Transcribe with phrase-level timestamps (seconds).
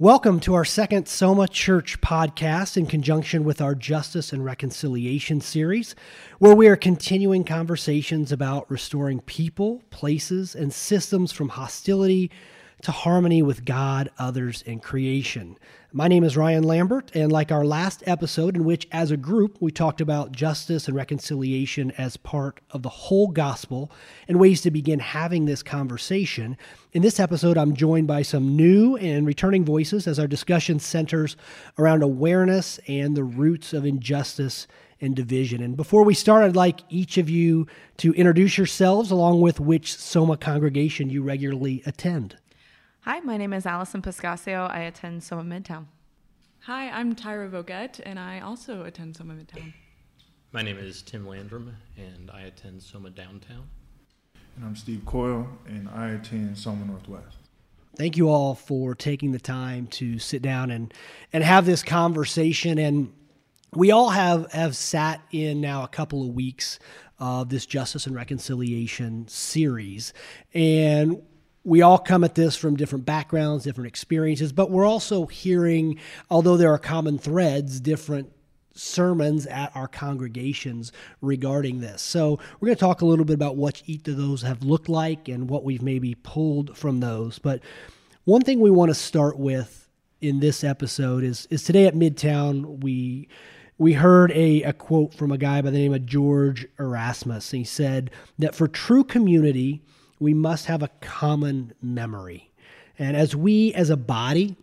[0.00, 5.96] Welcome to our second Soma Church podcast in conjunction with our Justice and Reconciliation series,
[6.38, 12.30] where we are continuing conversations about restoring people, places, and systems from hostility
[12.82, 15.56] to harmony with God, others, and creation.
[15.92, 19.56] My name is Ryan Lambert, and like our last episode, in which as a group
[19.60, 23.90] we talked about justice and reconciliation as part of the whole gospel
[24.28, 26.56] and ways to begin having this conversation,
[26.92, 31.36] in this episode I'm joined by some new and returning voices as our discussion centers
[31.78, 34.66] around awareness and the roots of injustice
[35.00, 35.62] and division.
[35.62, 37.66] And before we start, I'd like each of you
[37.98, 42.36] to introduce yourselves along with which Soma congregation you regularly attend.
[43.08, 44.70] Hi, my name is Allison Pascascio.
[44.70, 45.86] I attend Soma Midtown.
[46.64, 49.72] Hi, I'm Tyra Voget, and I also attend Soma Midtown.
[50.52, 53.66] My name is Tim Landrum, and I attend Soma Downtown.
[54.56, 57.38] And I'm Steve Coyle, and I attend Soma Northwest.
[57.96, 60.92] Thank you all for taking the time to sit down and,
[61.32, 62.76] and have this conversation.
[62.76, 63.14] And
[63.72, 66.78] we all have, have sat in now a couple of weeks
[67.18, 70.12] of this Justice and Reconciliation series.
[70.52, 71.22] And
[71.68, 75.98] we all come at this from different backgrounds, different experiences, but we're also hearing,
[76.30, 78.32] although there are common threads, different
[78.74, 82.00] sermons at our congregations regarding this.
[82.00, 84.88] So, we're going to talk a little bit about what each of those have looked
[84.88, 87.38] like and what we've maybe pulled from those.
[87.38, 87.60] But
[88.24, 89.88] one thing we want to start with
[90.20, 93.28] in this episode is is today at Midtown we
[93.78, 97.52] we heard a, a quote from a guy by the name of George Erasmus.
[97.52, 99.82] And He said that for true community,
[100.18, 102.50] we must have a common memory.
[102.98, 104.56] And as we as a body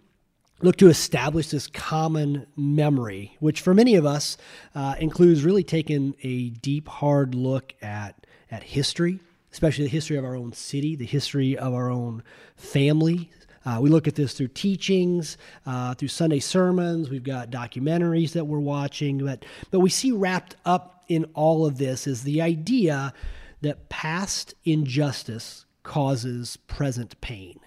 [0.61, 4.37] look to establish this common memory, which for many of us
[4.73, 9.19] uh, includes really taking a deep, hard look at, at history,
[9.51, 12.23] especially the history of our own city, the history of our own
[12.55, 13.29] family.
[13.65, 17.09] Uh, we look at this through teachings, uh, through Sunday sermons.
[17.09, 21.77] We've got documentaries that we're watching, but but we see wrapped up in all of
[21.77, 23.13] this is the idea
[23.61, 27.59] that past injustice causes present pain.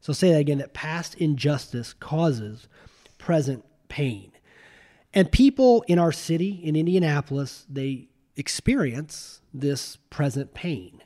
[0.00, 2.68] So say that again that past injustice causes
[3.18, 4.32] present pain.
[5.14, 11.02] And people in our city, in Indianapolis, they experience this present pain.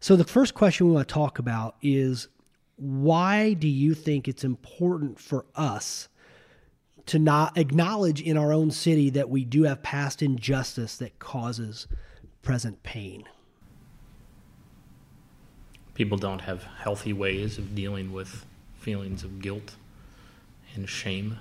[0.00, 2.28] So the first question we want to talk about is
[2.76, 6.08] why do you think it's important for us
[7.06, 11.86] to not acknowledge in our own city that we do have past injustice that causes
[12.42, 13.24] present pain?
[15.94, 18.44] People don't have healthy ways of dealing with
[18.78, 19.76] feelings of guilt
[20.74, 21.38] and shame.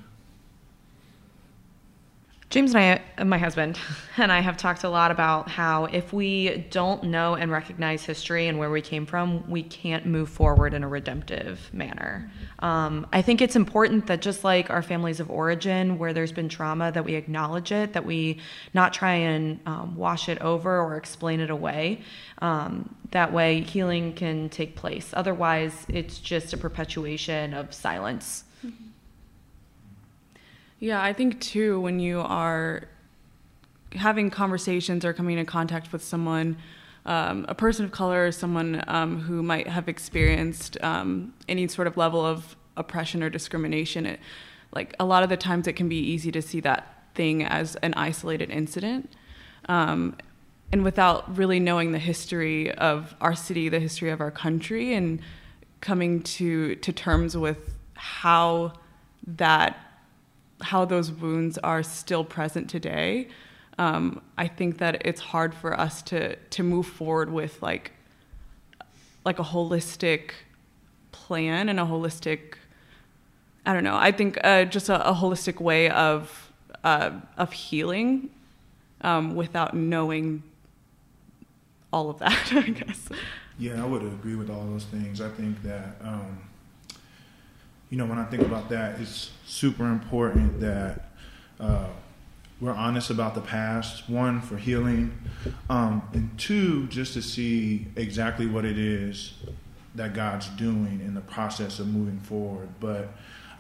[2.54, 3.80] James and I, my husband,
[4.18, 8.46] and I have talked a lot about how if we don't know and recognize history
[8.46, 12.30] and where we came from, we can't move forward in a redemptive manner.
[12.60, 16.48] Um, I think it's important that just like our families of origin, where there's been
[16.48, 18.40] trauma, that we acknowledge it, that we
[18.76, 22.02] not try and um, wash it over or explain it away.
[22.38, 25.10] Um, that way, healing can take place.
[25.14, 28.44] Otherwise, it's just a perpetuation of silence.
[30.84, 32.90] Yeah, I think too, when you are
[33.94, 36.58] having conversations or coming in contact with someone,
[37.06, 41.96] um, a person of color, someone um, who might have experienced um, any sort of
[41.96, 44.20] level of oppression or discrimination, it,
[44.74, 47.78] like a lot of the times it can be easy to see that thing as
[47.78, 49.10] an isolated incident.
[49.70, 50.18] Um,
[50.74, 55.22] and without really knowing the history of our city, the history of our country, and
[55.80, 58.74] coming to, to terms with how
[59.26, 59.78] that
[60.64, 63.28] how those wounds are still present today,
[63.78, 67.92] um, I think that it's hard for us to to move forward with like
[69.26, 70.32] like a holistic
[71.12, 72.56] plan and a holistic
[73.66, 73.96] I don't know.
[73.96, 76.52] I think uh, just a, a, holistic way of
[76.84, 78.30] uh, of healing
[79.02, 80.44] um, without knowing
[81.94, 82.52] all of that.
[82.52, 83.08] I guess.
[83.58, 85.22] Yeah, I would agree with all those things.
[85.22, 86.42] I think that um,
[87.94, 91.12] you know, when I think about that, it's super important that
[91.60, 91.86] uh,
[92.60, 94.10] we're honest about the past.
[94.10, 95.16] One, for healing,
[95.70, 99.36] um, and two, just to see exactly what it is
[99.94, 102.68] that God's doing in the process of moving forward.
[102.80, 103.10] But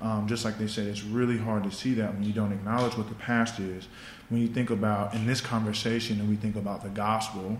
[0.01, 2.97] um, just like they said, it's really hard to see that when you don't acknowledge
[2.97, 3.87] what the past is.
[4.29, 7.59] When you think about in this conversation, and we think about the gospel,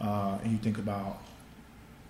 [0.00, 1.18] uh, and you think about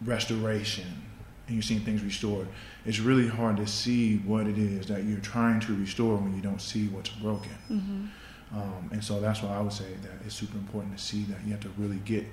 [0.04, 1.02] restoration
[1.46, 2.48] and you're seeing things restored,
[2.84, 6.42] it's really hard to see what it is that you're trying to restore when you
[6.42, 7.52] don't see what's broken.
[7.70, 8.58] Mm-hmm.
[8.58, 11.38] Um, and so that's why I would say that it's super important to see that
[11.44, 12.24] you have to really get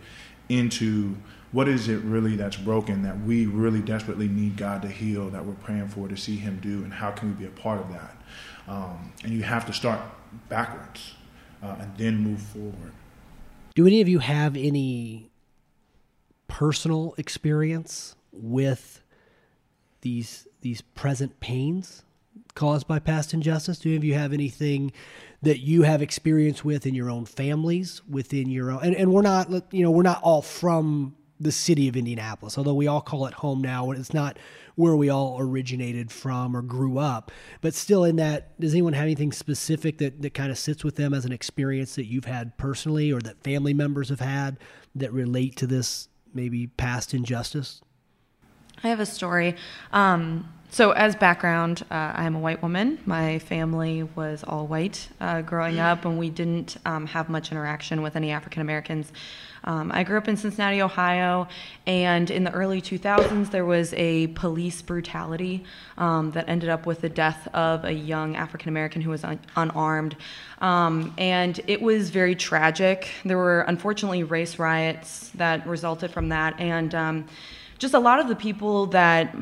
[0.50, 1.16] into
[1.52, 5.46] what is it really that's broken that we really desperately need God to heal that
[5.46, 7.92] we're praying for to see Him do, and how can we be a part of
[7.92, 8.16] that?
[8.68, 10.00] Um, and you have to start
[10.50, 11.16] backwards
[11.62, 12.92] uh, and then move forward.
[13.76, 15.32] Do any of you have any
[16.48, 19.03] personal experience with
[20.04, 22.04] these these present pains
[22.56, 23.80] caused by past injustice?
[23.80, 24.94] Do any of you have anything
[25.42, 29.24] that you have experience with in your own families, within your own and, and we're
[29.24, 33.26] not you know, we're not all from the city of Indianapolis, although we all call
[33.26, 33.92] it home now.
[33.92, 34.38] It's not
[34.76, 39.04] where we all originated from or grew up, but still in that, does anyone have
[39.04, 42.58] anything specific that, that kind of sits with them as an experience that you've had
[42.58, 44.58] personally or that family members have had
[44.96, 47.82] that relate to this maybe past injustice?
[48.84, 49.56] I have a story.
[49.94, 53.00] Um, so, as background, uh, I am a white woman.
[53.06, 58.02] My family was all white uh, growing up, and we didn't um, have much interaction
[58.02, 59.14] with any African Americans.
[59.64, 61.48] Um, I grew up in Cincinnati, Ohio,
[61.88, 65.64] and in the early 2000s, there was a police brutality
[65.98, 69.40] um, that ended up with the death of a young African American who was un-
[69.56, 70.18] unarmed.
[70.60, 73.10] Um, and it was very tragic.
[73.24, 76.60] There were unfortunately race riots that resulted from that.
[76.60, 77.26] And um,
[77.84, 79.36] just a lot of the people that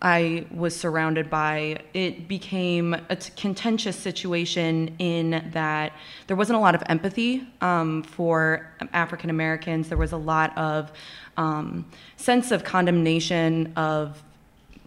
[0.00, 5.92] I was surrounded by, it became a contentious situation in that
[6.26, 9.90] there wasn't a lot of empathy um, for African Americans.
[9.90, 10.90] There was a lot of
[11.36, 11.84] um,
[12.16, 14.22] sense of condemnation of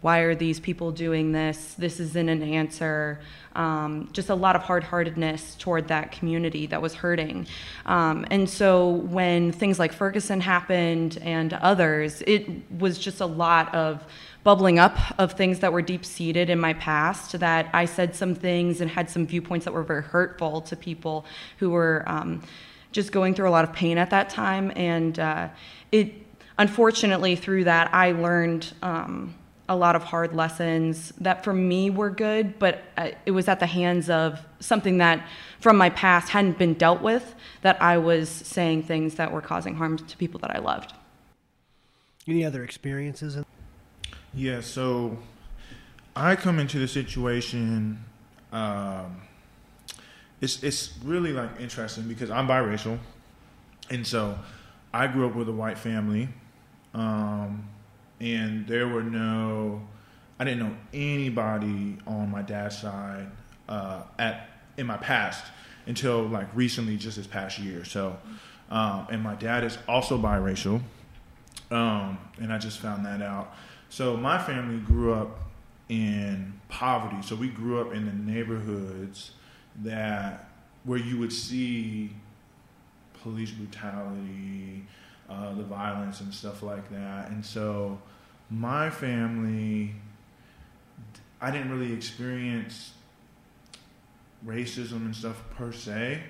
[0.05, 1.73] why are these people doing this?
[1.79, 3.19] This isn't an answer.
[3.55, 7.47] Um, just a lot of hard heartedness toward that community that was hurting.
[7.87, 12.47] Um, and so when things like Ferguson happened and others, it
[12.79, 14.03] was just a lot of
[14.43, 18.35] bubbling up of things that were deep seated in my past that I said some
[18.35, 21.25] things and had some viewpoints that were very hurtful to people
[21.57, 22.43] who were um,
[22.91, 24.71] just going through a lot of pain at that time.
[24.75, 25.49] And uh,
[25.91, 26.13] it,
[26.59, 29.33] unfortunately, through that, I learned um,
[29.67, 33.59] a lot of hard lessons that for me were good, but uh, it was at
[33.59, 35.25] the hands of something that
[35.59, 39.75] from my past hadn't been dealt with, that I was saying things that were causing
[39.75, 40.93] harm to people that I loved.
[42.27, 43.37] Any other experiences?
[44.33, 45.17] Yeah, so
[46.15, 48.03] I come into the situation.
[48.51, 49.21] Um,
[50.41, 52.99] it's it's really like interesting because I'm biracial,
[53.89, 54.37] and so
[54.93, 56.29] I grew up with a white family,
[56.93, 57.67] um,
[58.19, 59.81] and there were no,
[60.39, 63.27] I didn't know anybody on my dad's side
[63.67, 65.45] uh, at in my past
[65.85, 67.85] until like recently, just this past year.
[67.85, 68.17] So,
[68.69, 70.81] um, and my dad is also biracial,
[71.71, 73.53] um, and I just found that out.
[73.89, 75.39] So my family grew up
[75.89, 77.21] in poverty.
[77.21, 79.31] So we grew up in the neighborhoods
[79.83, 80.49] that
[80.83, 82.11] where you would see
[83.21, 84.83] police brutality,
[85.29, 87.29] uh, the violence and stuff like that.
[87.29, 87.99] And so
[88.49, 89.95] my family,
[91.41, 92.93] I didn't really experience
[94.45, 96.21] racism and stuff per se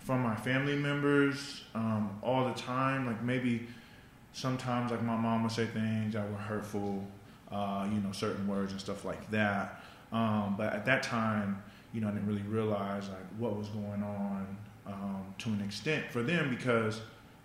[0.00, 3.06] from my family members um, all the time.
[3.06, 3.66] Like maybe
[4.32, 7.04] sometimes like my mom would say things that were hurtful,
[7.50, 9.82] uh, you know, certain words and stuff like that.
[10.12, 11.62] Um, but at that time,
[11.92, 14.56] you know, I didn't really realize like what was going on
[14.86, 17.00] um, to an extent for them because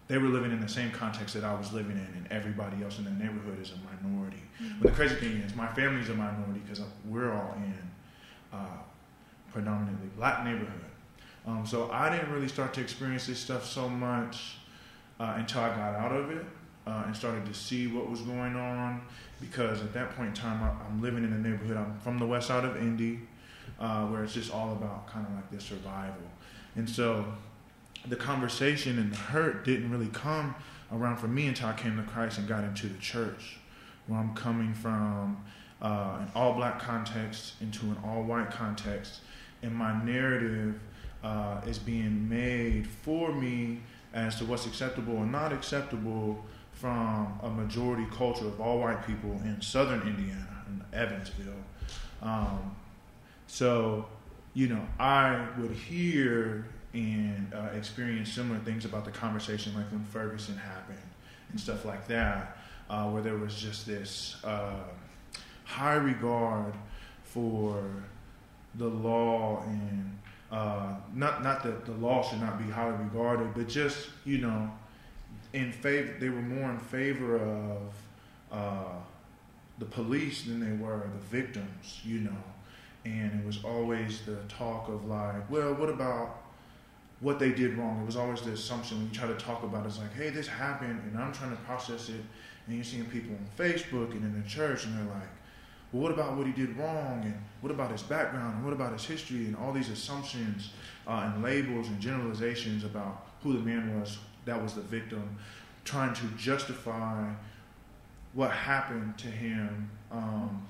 [0.07, 3.00] they were living in the same context that I was living in, and everybody else
[3.00, 4.44] in the neighborhood is a minority.
[4.62, 4.81] Mm-hmm.
[4.81, 7.92] But the crazy thing is, my family's a minority because we're all in
[8.54, 8.78] uh,
[9.52, 10.82] predominantly black neighborhood.
[11.48, 14.58] Um, so I didn't really start to experience this stuff so much
[15.20, 16.46] uh, until I got out of it
[16.88, 19.01] uh, and started to see what was going on
[19.41, 22.25] because at that point in time I, am living in a neighborhood I'm from the
[22.25, 23.22] west side of Indy
[23.79, 26.24] uh, where it's just all about kind of like this survival
[26.75, 27.25] and so
[28.07, 30.55] the conversation and the hurt didn't really come
[30.91, 33.57] around for me until I came to Christ and got into the church
[34.07, 35.43] where I'm coming from
[35.81, 39.21] uh, an all black context into an all white context
[39.62, 40.79] and my narrative
[41.24, 43.79] uh, is being made for me
[44.13, 49.31] as to what's acceptable and not acceptable from a majority culture of all white people
[49.43, 51.53] in southern Indiana, in Evansville.
[52.21, 52.75] Um,
[53.47, 54.05] so,
[54.53, 56.65] you know, I would hear
[56.96, 60.98] and uh, experience similar things about the conversation, like when Ferguson happened
[61.52, 62.58] and stuff like that,
[62.90, 64.84] uh, where there was just this uh,
[65.66, 66.74] high regard
[67.24, 67.84] for
[68.75, 70.18] the law and
[70.52, 74.72] uh, not not that the law should not be highly regarded, but just you know
[75.52, 76.14] in favor.
[76.18, 77.94] They were more in favor of
[78.52, 78.94] uh,
[79.80, 82.00] the police than they were the victims.
[82.06, 82.44] You know,
[83.04, 86.45] and it was always the talk of like, well, what about
[87.25, 88.00] what they did wrong.
[88.03, 90.29] It was always the assumption when you try to talk about it, it's like, hey,
[90.29, 92.22] this happened, and I'm trying to process it.
[92.67, 95.29] And you're seeing people on Facebook and in the church, and they're like,
[95.91, 97.24] well, what about what he did wrong?
[97.24, 98.58] And what about his background?
[98.58, 99.46] And what about his history?
[99.46, 100.70] And all these assumptions
[101.08, 105.36] uh, and labels and generalizations about who the man was that was the victim,
[105.84, 107.27] trying to justify
[108.34, 109.89] what happened to him.
[110.12, 110.63] Um,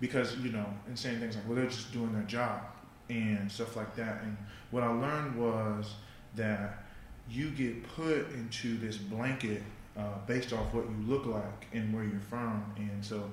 [0.00, 2.62] because, you know, and saying things like, well, they're just doing their job
[3.10, 4.22] and stuff like that.
[4.22, 4.36] And
[4.74, 5.94] what I learned was
[6.34, 6.84] that
[7.30, 9.62] you get put into this blanket
[9.96, 12.64] uh, based off what you look like and where you're from.
[12.76, 13.30] And so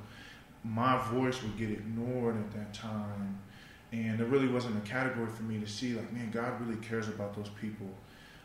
[0.63, 3.39] my voice would get ignored at that time.
[3.91, 7.07] And there really wasn't a category for me to see, like, man, God really cares
[7.07, 7.89] about those people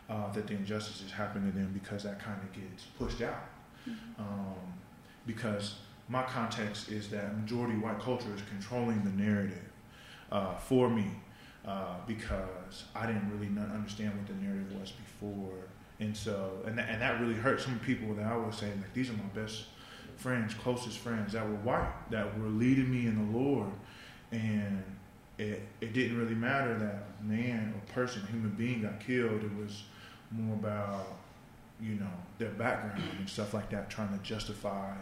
[0.08, 3.44] uh, that the injustices happen to them because that kind of gets pushed out.
[3.86, 4.22] Mm-hmm.
[4.22, 4.72] Um,
[5.26, 5.74] because
[6.08, 9.70] my context is that majority white culture is controlling the narrative
[10.32, 11.10] uh, for me
[11.66, 15.54] uh, because I didn't really understand what the narrative was before.
[15.99, 18.92] And so, and that, and that really hurt some people that I was saying, like,
[18.94, 19.64] these are my best
[20.16, 23.70] friends, closest friends that were white, that were leading me in the Lord.
[24.30, 24.82] And
[25.38, 29.42] it, it didn't really matter that man or person, human being got killed.
[29.42, 29.85] It was
[30.30, 31.06] more about,
[31.80, 34.94] you know, their background and stuff like that, trying to justify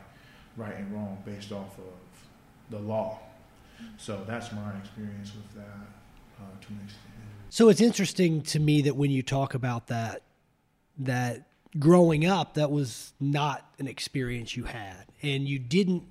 [0.57, 3.19] right and wrong based off of the law.
[3.99, 5.94] So that's my experience with that
[6.45, 7.03] Uh, to an extent.
[7.51, 10.23] So it's interesting to me that when you talk about that,
[10.99, 11.49] that
[11.79, 16.05] growing up, that was not an experience you had, and you didn't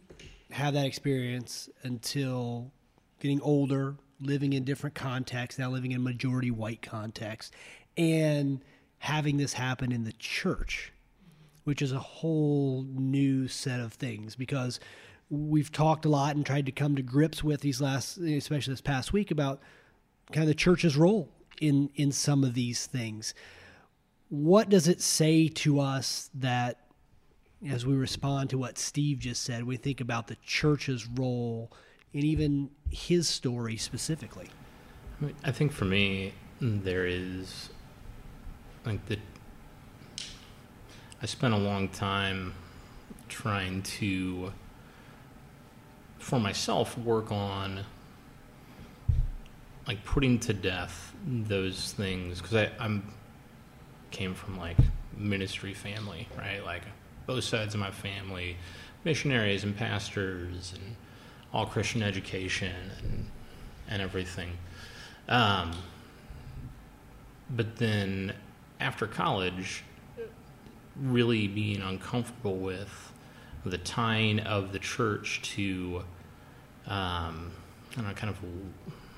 [0.51, 2.71] have that experience until
[3.19, 7.53] getting older, living in different contexts, now living in a majority white context,
[7.97, 8.61] and
[8.99, 10.93] having this happen in the church,
[11.63, 14.79] which is a whole new set of things because
[15.29, 18.81] we've talked a lot and tried to come to grips with these last, especially this
[18.81, 19.61] past week, about
[20.31, 21.29] kind of the church's role
[21.61, 23.33] in in some of these things.
[24.29, 26.79] What does it say to us that
[27.69, 31.71] as we respond to what Steve just said, we think about the church's role
[32.13, 34.49] and even his story specifically?
[35.43, 37.69] I think for me, there is
[38.85, 39.17] like the.
[41.21, 42.53] I spent a long time
[43.29, 44.51] trying to,
[46.17, 47.85] for myself, work on
[49.87, 53.13] like putting to death those things because I I'm
[54.11, 54.77] came from like
[55.17, 56.63] ministry family, right?
[56.63, 56.83] Like
[57.25, 58.57] both sides of my family,
[59.03, 60.95] missionaries and pastors and
[61.53, 63.25] all Christian education and
[63.89, 64.51] and everything.
[65.27, 65.71] Um,
[67.49, 68.33] but then
[68.79, 69.83] after college,
[70.99, 73.11] really being uncomfortable with
[73.65, 76.03] the tying of the church to,
[76.85, 77.51] um,
[77.91, 78.37] I don't know, kind of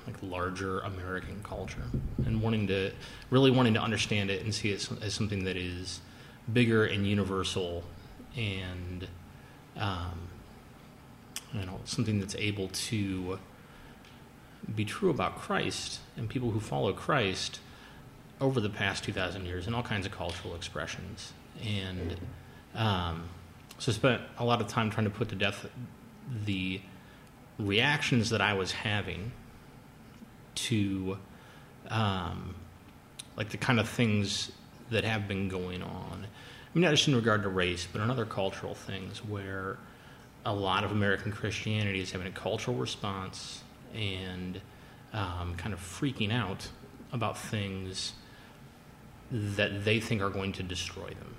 [0.06, 1.84] like larger American culture,
[2.24, 2.92] and wanting to
[3.30, 6.00] really wanting to understand it and see it as something that is
[6.52, 7.84] bigger and universal,
[8.36, 9.08] and
[9.76, 10.28] um,
[11.52, 13.38] you know something that's able to
[14.74, 17.60] be true about Christ and people who follow Christ
[18.40, 21.32] over the past 2,000 years in all kinds of cultural expressions.
[21.64, 22.16] And
[22.74, 23.28] um,
[23.78, 25.66] so spent a lot of time trying to put to death
[26.44, 26.80] the
[27.58, 29.32] reactions that I was having
[30.56, 31.18] to
[31.88, 32.54] um,
[33.36, 34.52] like the kind of things
[34.90, 36.26] that have been going on.
[36.26, 39.78] I mean, not just in regard to race, but in other cultural things where
[40.44, 43.62] a lot of American Christianity is having a cultural response
[43.94, 44.60] and
[45.12, 46.68] um, kind of freaking out
[47.12, 48.12] about things
[49.30, 51.34] that they think are going to destroy them,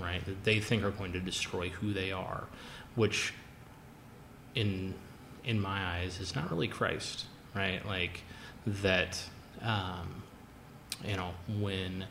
[0.00, 0.24] right?
[0.24, 2.44] That they think are going to destroy who they are,
[2.94, 3.32] which
[4.54, 4.94] in
[5.44, 7.24] in my eyes is not really Christ,
[7.54, 7.84] right?
[7.86, 8.22] Like
[8.66, 9.22] that,
[9.62, 10.22] um,
[11.04, 12.04] you know, when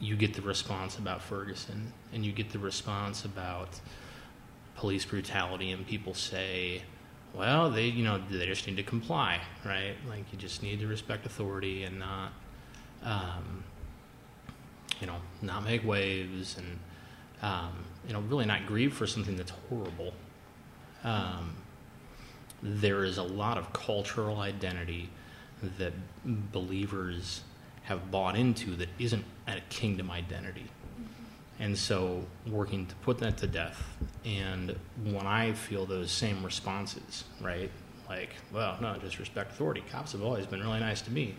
[0.00, 3.80] you get the response about Ferguson and you get the response about
[4.76, 6.82] police brutality, and people say,
[7.32, 9.94] well, they, you know, they just need to comply, right?
[10.08, 12.32] Like you just need to respect authority and not,
[13.02, 13.64] um,
[15.00, 16.78] you know, not make waves and,
[17.42, 17.72] um,
[18.06, 20.12] you know, really not grieve for something that's horrible.
[21.02, 21.56] Um,
[22.62, 25.10] there is a lot of cultural identity
[25.78, 25.92] that
[26.52, 27.42] believers
[27.84, 30.66] have bought into that isn't a kingdom identity.
[31.60, 33.82] And so, working to put that to death.
[34.24, 37.70] And when I feel those same responses, right?
[38.08, 39.84] Like, well, no, just respect authority.
[39.90, 41.36] Cops have always been really nice to me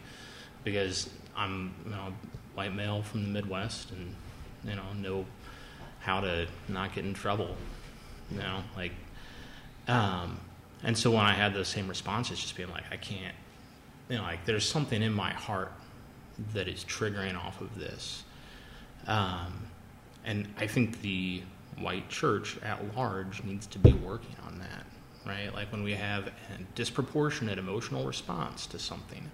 [0.63, 2.13] because I'm, you know,
[2.55, 4.15] white male from the Midwest and,
[4.63, 5.25] you know, know
[5.99, 7.55] how to not get in trouble.
[8.31, 8.93] You know, like,
[9.87, 10.39] um,
[10.83, 13.35] and so when I had those same responses, just being like, I can't,
[14.09, 15.71] you know, like there's something in my heart
[16.53, 18.23] that is triggering off of this.
[19.07, 19.67] Um,
[20.25, 21.43] and I think the
[21.79, 24.85] white church at large needs to be working on that,
[25.25, 25.53] right?
[25.53, 26.31] Like when we have a
[26.75, 29.29] disproportionate emotional response to something,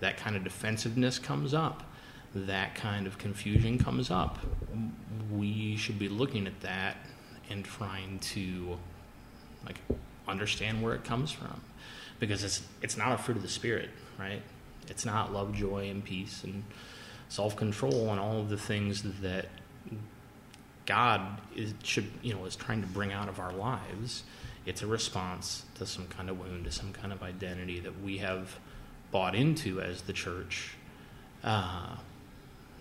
[0.00, 1.82] that kind of defensiveness comes up,
[2.34, 4.38] that kind of confusion comes up.
[5.32, 6.96] We should be looking at that
[7.50, 8.78] and trying to
[9.66, 9.78] like
[10.26, 11.60] understand where it comes from
[12.18, 14.42] because it's it's not a fruit of the spirit, right?
[14.88, 16.64] It's not love, joy, and peace and
[17.28, 19.46] self-control and all of the things that
[20.86, 24.22] God is, should you know is trying to bring out of our lives.
[24.64, 28.18] It's a response to some kind of wound, to some kind of identity that we
[28.18, 28.58] have
[29.10, 30.74] bought into as the church
[31.42, 31.96] uh,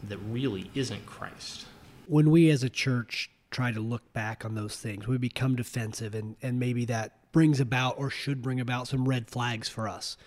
[0.07, 1.65] that really isn't Christ.
[2.07, 6.13] When we as a church try to look back on those things, we become defensive,
[6.13, 10.17] and, and maybe that brings about or should bring about some red flags for us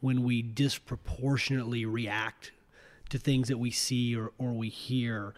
[0.00, 2.50] when we disproportionately react
[3.08, 5.32] to things that we see or, or we hear.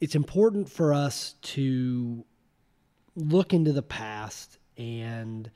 [0.00, 2.24] It's important for us to
[3.14, 5.48] look into the past and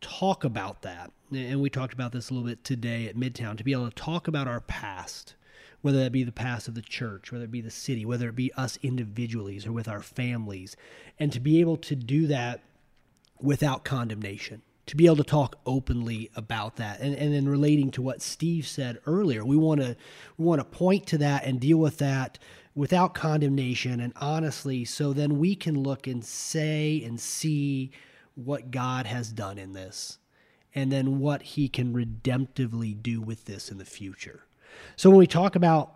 [0.00, 1.10] talk about that.
[1.32, 3.96] And we talked about this a little bit today at Midtown to be able to
[3.96, 5.34] talk about our past,
[5.80, 8.36] whether that be the past of the church, whether it be the city, whether it
[8.36, 10.76] be us individually or with our families,
[11.18, 12.60] and to be able to do that
[13.42, 17.00] without condemnation to be able to talk openly about that.
[17.00, 19.96] And, and then relating to what steve said earlier we want to
[20.36, 22.38] we want to point to that and deal with that
[22.74, 27.90] without condemnation and honestly so then we can look and say and see
[28.34, 30.18] what god has done in this
[30.74, 34.44] and then what he can redemptively do with this in the future.
[34.96, 35.94] So when we talk about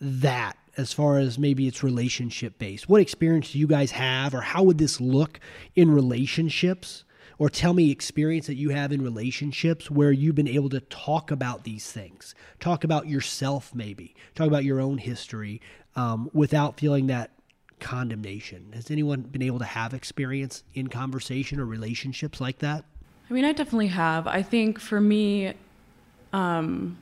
[0.00, 2.88] that as far as maybe it's relationship based.
[2.88, 5.40] What experience do you guys have, or how would this look
[5.74, 7.04] in relationships?
[7.36, 11.32] Or tell me experience that you have in relationships where you've been able to talk
[11.32, 15.60] about these things, talk about yourself, maybe talk about your own history
[15.96, 17.32] um, without feeling that
[17.80, 18.70] condemnation.
[18.72, 22.84] Has anyone been able to have experience in conversation or relationships like that?
[23.28, 24.28] I mean, I definitely have.
[24.28, 25.54] I think for me,
[26.32, 26.96] um,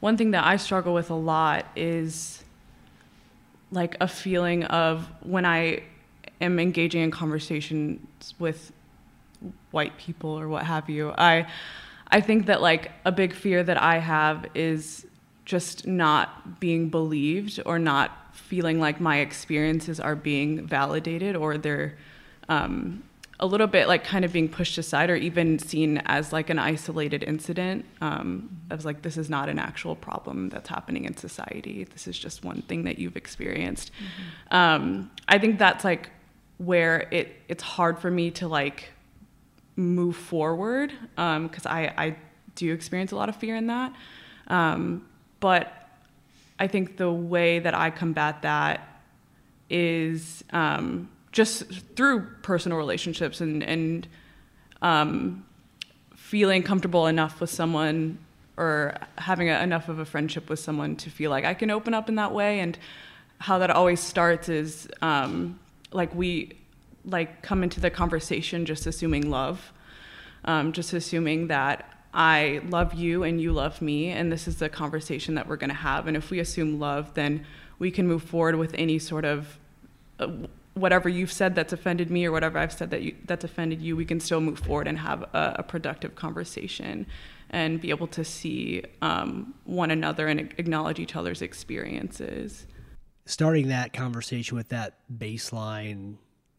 [0.00, 2.41] one thing that I struggle with a lot is
[3.72, 5.82] like a feeling of when I
[6.40, 8.72] am engaging in conversations with
[9.72, 11.12] white people or what have you.
[11.16, 11.46] I
[12.08, 15.06] I think that like a big fear that I have is
[15.46, 21.96] just not being believed or not feeling like my experiences are being validated or they're
[22.48, 23.02] um,
[23.42, 26.60] a little bit like kind of being pushed aside or even seen as like an
[26.60, 31.82] isolated incident um, of like this is not an actual problem that's happening in society.
[31.82, 33.90] This is just one thing that you've experienced.
[33.90, 34.56] Mm-hmm.
[34.56, 36.10] um, i think that's like
[36.58, 38.90] where it it's hard for me to like
[39.74, 42.16] move forward because um, I, I
[42.54, 43.92] do experience a lot of fear in that.
[44.46, 45.08] Um,
[45.40, 45.88] but
[46.60, 49.02] i think the way that i combat that
[49.68, 51.64] is um, just
[51.96, 54.06] through personal relationships and and
[54.82, 55.44] um,
[56.14, 58.18] feeling comfortable enough with someone
[58.56, 61.94] or having a, enough of a friendship with someone to feel like I can open
[61.94, 62.60] up in that way.
[62.60, 62.78] And
[63.38, 65.58] how that always starts is um,
[65.92, 66.52] like we
[67.04, 69.72] like come into the conversation just assuming love,
[70.44, 74.68] um, just assuming that I love you and you love me, and this is the
[74.68, 76.06] conversation that we're going to have.
[76.06, 77.46] And if we assume love, then
[77.78, 79.58] we can move forward with any sort of
[80.20, 80.28] uh,
[80.74, 83.96] whatever you've said that's offended me or whatever I've said that you, that's offended you,
[83.96, 87.06] we can still move forward and have a, a productive conversation
[87.50, 92.66] and be able to see um, one another and acknowledge each other's experiences.
[93.26, 96.16] Starting that conversation with that baseline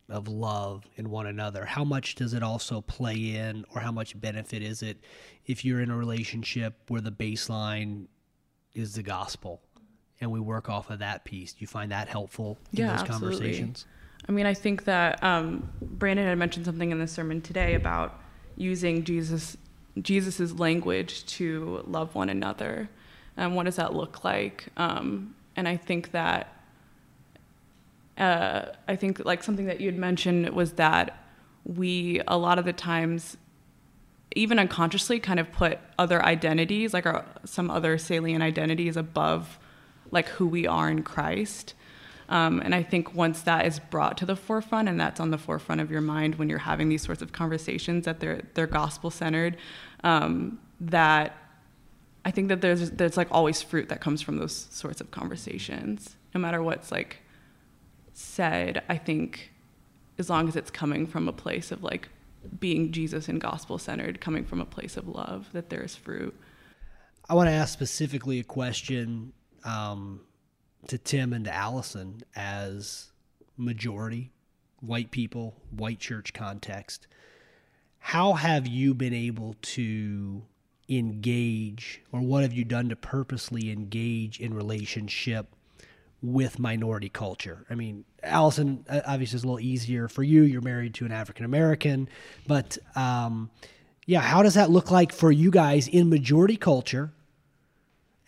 [0.10, 4.20] of love in one another, how much does it also play in, or how much
[4.20, 4.98] benefit is it
[5.46, 8.06] if you're in a relationship where the baseline
[8.74, 9.62] is the gospel?
[10.22, 11.52] and we work off of that piece.
[11.52, 13.36] Do you find that helpful in yeah, those absolutely.
[13.36, 13.86] conversations?
[14.28, 18.20] I mean, I think that um, Brandon had mentioned something in the sermon today about
[18.56, 19.58] using Jesus
[20.02, 22.90] Jesus's language to love one another,
[23.38, 24.68] and what does that look like?
[24.78, 26.54] Um, and I think that
[28.18, 31.18] uh, I think like something that you had mentioned was that
[31.66, 33.38] we a lot of the times
[34.36, 39.60] even unconsciously kind of put other identities like our, some other salient identities above
[40.12, 41.74] like who we are in Christ
[42.30, 45.38] um, and I think once that is brought to the forefront and that's on the
[45.38, 49.10] forefront of your mind when you're having these sorts of conversations that they're they're gospel
[49.10, 49.58] centered,
[50.04, 51.36] um, that
[52.26, 56.16] I think that there's there's like always fruit that comes from those sorts of conversations,
[56.34, 57.18] no matter what's like
[58.14, 58.84] said.
[58.88, 59.52] I think
[60.18, 62.10] as long as it's coming from a place of like
[62.60, 66.36] being Jesus and gospel centered, coming from a place of love, that there is fruit.
[67.30, 69.32] I want to ask specifically a question
[69.64, 70.20] um,
[70.88, 73.12] to Tim and to Allison as
[73.58, 74.32] majority
[74.82, 77.08] white people, white church context.
[78.00, 80.44] How have you been able to
[80.90, 85.56] engage, or what have you done to purposely engage in relationship
[86.22, 87.66] with minority culture?
[87.70, 90.44] I mean, Allison, obviously, is a little easier for you.
[90.44, 92.10] You're married to an African American,
[92.46, 93.50] but um,
[94.06, 97.14] yeah, how does that look like for you guys in majority culture,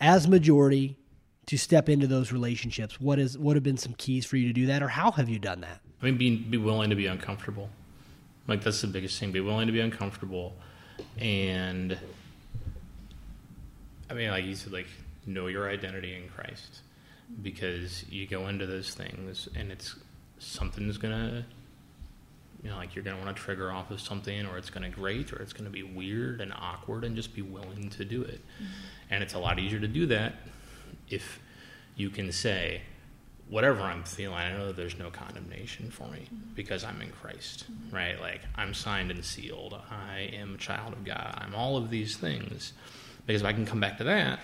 [0.00, 0.96] as majority,
[1.46, 3.00] to step into those relationships?
[3.00, 5.28] What is what have been some keys for you to do that, or how have
[5.28, 5.80] you done that?
[6.02, 7.70] I mean, be be willing to be uncomfortable.
[8.46, 9.32] Like that's the biggest thing.
[9.32, 10.54] Be willing to be uncomfortable,
[11.18, 11.98] and
[14.10, 14.86] I mean, like you said, like
[15.26, 16.80] know your identity in Christ,
[17.42, 19.96] because you go into those things and it's
[20.38, 21.44] something's gonna,
[22.62, 25.32] you know, like you're gonna want to trigger off of something, or it's gonna grate,
[25.32, 28.40] or it's gonna be weird and awkward, and just be willing to do it.
[28.40, 28.64] Mm-hmm.
[29.10, 30.34] And it's a lot easier to do that
[31.08, 31.40] if
[31.96, 32.82] you can say,
[33.48, 36.54] whatever I'm feeling, I know that there's no condemnation for me mm-hmm.
[36.54, 37.94] because I'm in Christ, mm-hmm.
[37.94, 38.20] right?
[38.20, 39.78] Like I'm signed and sealed.
[39.90, 41.38] I am a child of God.
[41.38, 42.72] I'm all of these things.
[43.26, 44.40] Because if I can come back to that,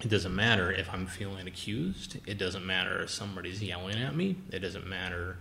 [0.00, 2.18] it doesn't matter if I'm feeling accused.
[2.26, 4.36] It doesn't matter if somebody's yelling at me.
[4.50, 5.38] It doesn't matter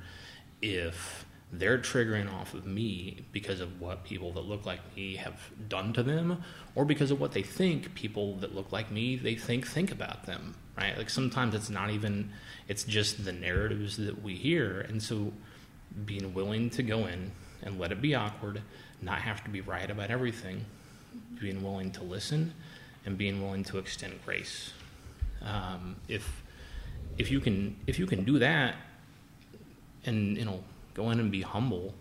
[0.62, 5.40] if they're triggering off of me because of what people that look like me have
[5.68, 6.42] done to them
[6.76, 10.26] or because of what they think people that look like me they think think about
[10.26, 10.98] them right?
[10.98, 12.32] Like sometimes it's not even
[12.68, 14.82] it's just the narratives that we hear.
[14.82, 15.34] And so
[16.06, 17.32] being willing to go in
[17.64, 18.62] and let it be awkward
[19.02, 20.66] not have to be right about everything
[21.40, 22.54] being willing to listen
[23.06, 24.74] and being willing to extend grace.
[25.42, 26.44] Um, if
[27.18, 28.76] if you can if you can do that
[30.06, 31.94] and you know go in and be humble.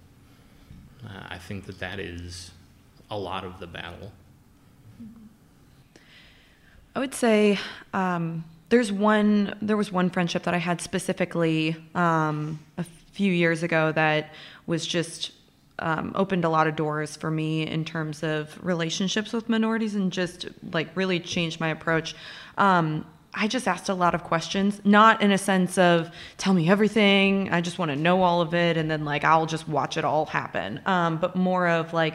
[1.05, 2.50] Uh, I think that that is
[3.11, 4.12] a lot of the battle.
[6.94, 7.59] I would say
[7.94, 9.55] um, there's one.
[9.62, 14.33] There was one friendship that I had specifically um, a few years ago that
[14.66, 15.33] was just
[15.79, 20.12] um, opened a lot of doors for me in terms of relationships with minorities and
[20.12, 22.14] just like really changed my approach.
[22.59, 26.68] Um, I just asked a lot of questions, not in a sense of tell me
[26.68, 27.50] everything.
[27.52, 30.04] I just want to know all of it, and then like I'll just watch it
[30.04, 30.80] all happen.
[30.84, 32.14] Um, but more of like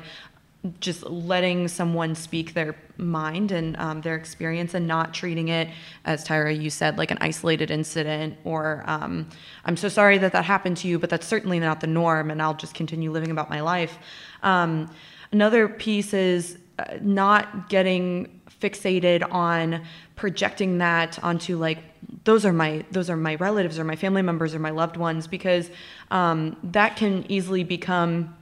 [0.80, 5.70] just letting someone speak their mind and um, their experience and not treating it
[6.06, 9.28] as Tyra you said like an isolated incident or um,
[9.66, 12.42] I'm so sorry that that happened to you but that's certainly not the norm and
[12.42, 13.98] I'll just continue living about my life.
[14.42, 14.90] Um,
[15.32, 16.58] another piece is
[17.02, 19.84] not getting fixated on
[20.16, 21.80] projecting that onto like
[22.24, 25.28] those are my those are my relatives or my family members or my loved ones
[25.28, 25.70] because
[26.12, 28.36] um, that can easily become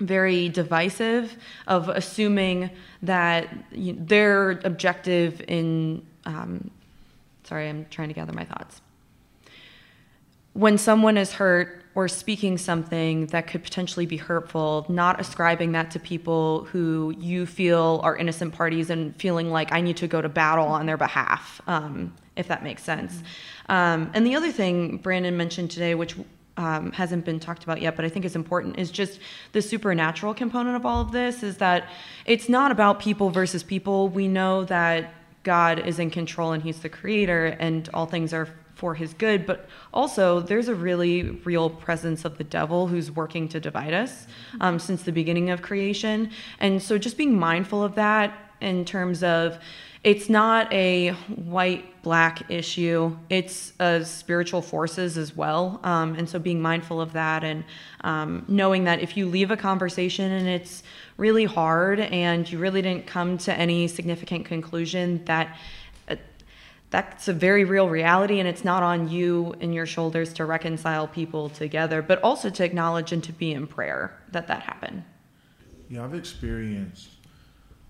[0.00, 1.36] very divisive
[1.66, 2.70] of assuming
[3.02, 6.70] that you their objective in um,
[7.44, 8.80] sorry i'm trying to gather my thoughts.
[10.52, 15.90] When someone is hurt or speaking something that could potentially be hurtful, not ascribing that
[15.90, 20.20] to people who you feel are innocent parties and feeling like I need to go
[20.20, 23.14] to battle on their behalf, um, if that makes sense.
[23.14, 23.72] Mm-hmm.
[23.72, 26.14] Um, and the other thing Brandon mentioned today, which
[26.58, 29.20] um, hasn't been talked about yet, but I think is important, is just
[29.52, 31.88] the supernatural component of all of this is that
[32.26, 34.08] it's not about people versus people.
[34.08, 38.48] We know that God is in control and He's the creator, and all things are
[38.78, 43.48] for his good, but also there's a really real presence of the devil who's working
[43.48, 44.28] to divide us
[44.60, 46.30] um, since the beginning of creation.
[46.60, 49.58] And so just being mindful of that in terms of
[50.04, 56.38] it's not a white black issue it's uh, spiritual forces as well um, and so
[56.38, 57.64] being mindful of that and
[58.02, 60.82] um, knowing that if you leave a conversation and it's
[61.16, 65.56] really hard and you really didn't come to any significant conclusion that
[66.90, 71.06] that's a very real reality and it's not on you and your shoulders to reconcile
[71.06, 75.02] people together but also to acknowledge and to be in prayer that that happened.
[75.90, 77.08] Yeah i've experienced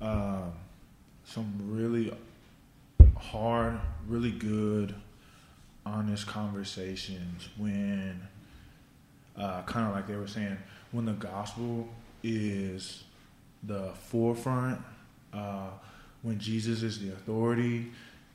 [0.00, 0.42] uh,
[1.24, 2.12] some really
[3.16, 4.94] hard really good
[5.84, 8.20] honest conversations when
[9.36, 10.56] uh, kind of like they were saying
[10.92, 11.88] when the gospel
[12.22, 13.04] is
[13.64, 14.80] the forefront
[15.32, 15.68] uh,
[16.22, 17.86] when jesus is the authority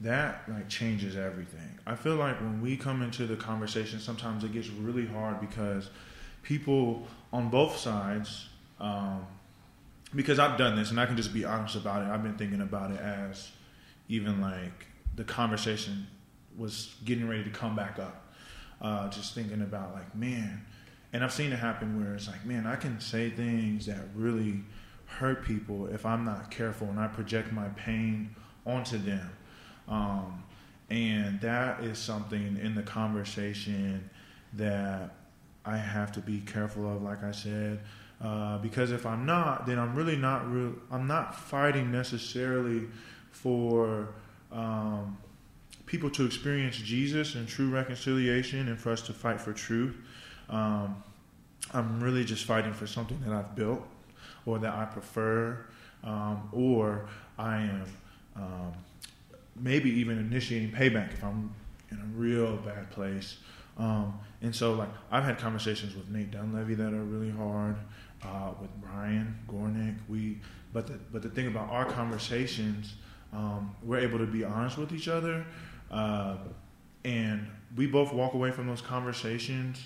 [0.04, 1.80] that like changes everything.
[1.88, 5.89] I feel like when we come into the conversation, sometimes it gets really hard because
[6.44, 8.48] people on both sides,
[8.80, 9.26] um,
[10.13, 12.10] because I've done this and I can just be honest about it.
[12.12, 13.50] I've been thinking about it as
[14.10, 16.06] even like the conversation
[16.58, 18.34] was getting ready to come back up.
[18.82, 20.66] Uh, just thinking about like, man,
[21.13, 24.60] and I've seen it happen where it's like, man, I can say things that really
[25.06, 28.36] hurt people if I'm not careful and I project my pain
[28.66, 29.30] onto them.
[29.88, 30.43] Um,
[30.89, 34.10] and that is something in the conversation
[34.54, 35.15] that
[35.65, 37.80] I have to be careful of, like I said,
[38.22, 40.74] uh, because if I'm not, then I'm really not real.
[40.91, 42.88] I'm not fighting necessarily
[43.32, 44.10] for
[44.52, 45.17] um,
[45.86, 49.96] people to experience Jesus and true reconciliation, and for us to fight for truth.
[50.50, 51.02] Um,
[51.74, 53.82] I'm really just fighting for something that I've built,
[54.46, 55.65] or that I prefer,
[56.04, 57.84] um, or I am
[58.36, 58.74] um,
[59.56, 61.54] maybe even initiating payback if I'm
[61.92, 63.38] in a real bad place.
[63.78, 67.76] Um, and so, like, I've had conversations with Nate Dunleavy that are really hard,
[68.24, 69.98] uh, with Brian Gornick.
[70.08, 70.39] We,
[70.72, 72.94] but the, but the thing about our conversations,
[73.32, 75.46] um, we're able to be honest with each other,
[75.89, 76.38] uh,
[77.04, 79.80] and we both walk away from those conversations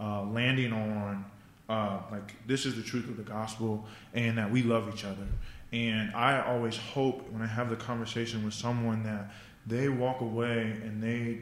[0.00, 1.24] uh, landing on
[1.68, 5.26] uh, like this is the truth of the gospel, and that we love each other.
[5.72, 9.30] And I always hope when I have the conversation with someone that
[9.66, 11.40] they walk away and they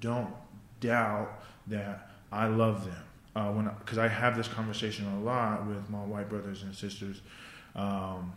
[0.00, 0.32] don't
[0.80, 3.02] doubt that I love them.
[3.34, 6.74] Uh, when because I, I, have this conversation a lot with my white brothers and
[6.74, 7.20] sisters
[7.74, 8.32] um,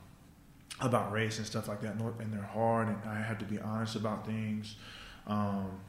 [0.82, 3.95] about race and stuff like that, and they're hard, and I have to be honest
[3.95, 4.75] about things.
[5.25, 5.80] Um,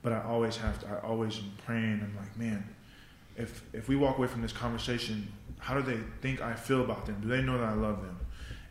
[0.00, 0.88] but I always have to.
[0.88, 2.00] I always am praying.
[2.02, 2.66] I'm like, man,
[3.36, 7.04] if if we walk away from this conversation, how do they think I feel about
[7.04, 7.18] them?
[7.20, 8.18] Do they know that I love them?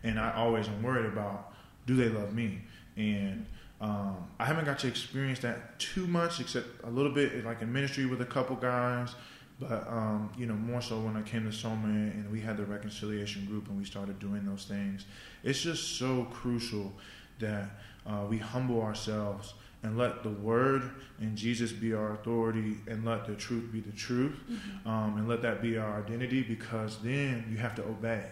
[0.06, 1.54] And I always am worried about,
[1.86, 2.62] do they love me?
[2.96, 3.46] And
[3.82, 7.74] um, I haven't got to experience that too much, except a little bit like in
[7.74, 9.16] ministry with a couple guys.
[9.60, 12.66] But um, you know, more so when I came to Soma and we had the
[12.66, 15.06] reconciliation group and we started doing those things.
[15.44, 16.94] It's just so crucial
[17.40, 17.70] that
[18.06, 20.90] uh, we humble ourselves and let the word
[21.20, 24.90] and Jesus be our authority and let the truth be the truth mm-hmm.
[24.90, 28.26] um, and let that be our identity because then you have to obey.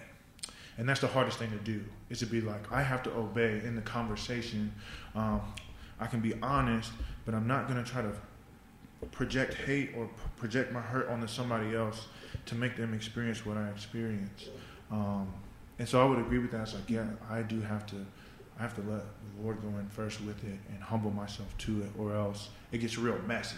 [0.77, 3.61] And that's the hardest thing to do is to be like, I have to obey
[3.63, 4.73] in the conversation.
[5.15, 5.41] Um,
[5.99, 6.91] I can be honest,
[7.25, 8.11] but I'm not going to try to
[9.11, 12.07] project hate or project my hurt onto somebody else
[12.45, 14.49] to make them experience what I experience.
[14.91, 15.31] Um,
[15.79, 16.61] and so I would agree with that.
[16.61, 17.95] It's like, yeah, I do have to,
[18.57, 21.81] I have to let the Lord go in first with it and humble myself to
[21.81, 23.57] it, or else it gets real messy.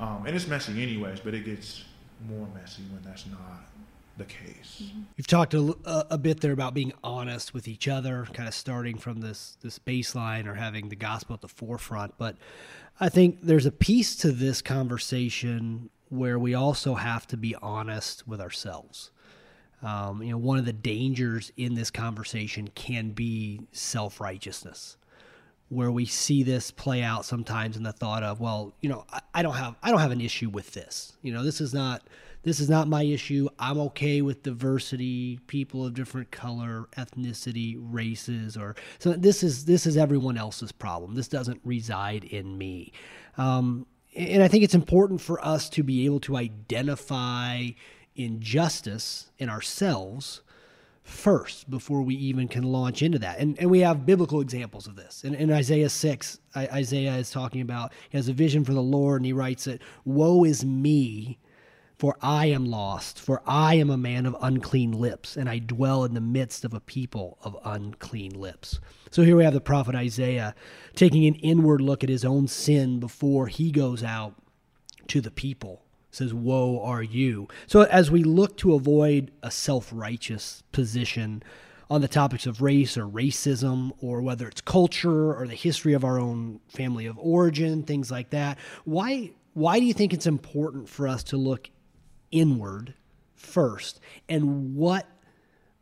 [0.00, 1.84] Um, and it's messy anyways, but it gets
[2.28, 3.64] more messy when that's not
[4.18, 4.82] the case.
[4.82, 5.00] Mm-hmm.
[5.16, 5.74] You've talked a,
[6.10, 9.78] a, bit there about being honest with each other, kind of starting from this this
[9.78, 12.14] baseline or having the gospel at the forefront.
[12.18, 12.36] But
[13.00, 18.26] I think there's a piece to this conversation where we also have to be honest
[18.26, 19.10] with ourselves.
[19.82, 24.96] Um, you know, one of the dangers in this conversation can be self righteousness
[25.68, 29.20] where we see this play out sometimes in the thought of, well, you know, I,
[29.34, 31.12] I, don't have I don't have an issue with this.
[31.22, 32.02] You know, this is not
[32.42, 33.48] this is not my issue.
[33.58, 39.12] I'm okay with diversity, people of different color, ethnicity, races, or so.
[39.12, 41.14] This is this is everyone else's problem.
[41.14, 42.92] This doesn't reside in me.
[43.36, 47.68] Um, and I think it's important for us to be able to identify
[48.16, 50.42] injustice in ourselves
[51.08, 53.38] first before we even can launch into that.
[53.38, 55.24] And, and we have biblical examples of this.
[55.24, 59.20] In, in Isaiah 6, Isaiah is talking about, he has a vision for the Lord,
[59.20, 61.37] and he writes that, Woe is me,
[61.98, 66.04] for I am lost, for I am a man of unclean lips, and I dwell
[66.04, 68.78] in the midst of a people of unclean lips.
[69.10, 70.54] So here we have the prophet Isaiah
[70.94, 74.34] taking an inward look at his own sin before he goes out
[75.08, 75.82] to the people.
[76.12, 77.48] Says, Woe are you.
[77.66, 81.42] So as we look to avoid a self righteous position
[81.90, 86.04] on the topics of race or racism, or whether it's culture or the history of
[86.04, 90.88] our own family of origin, things like that, why why do you think it's important
[90.88, 91.68] for us to look
[92.30, 92.94] inward
[93.34, 94.00] first.
[94.28, 95.06] And what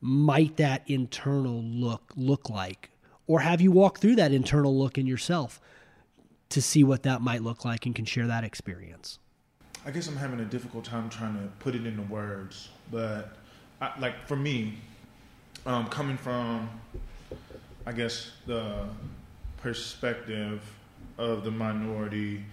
[0.01, 2.91] might that internal look look like?
[3.27, 5.61] Or have you walked through that internal look in yourself
[6.51, 9.19] to see what that might look like and can share that experience?
[9.87, 13.37] I guess i'm having a difficult time trying to put it into words but
[13.81, 14.79] I, like for me
[15.65, 16.69] um, coming from
[17.87, 18.89] i guess the
[19.59, 20.61] perspective
[21.19, 22.45] of the minority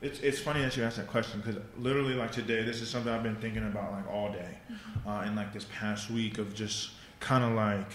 [0.00, 3.12] it's, it's funny that you asked that question because literally like today this is something
[3.12, 5.08] i've been thinking about like all day mm-hmm.
[5.08, 7.92] uh, and like this past week of just kind of like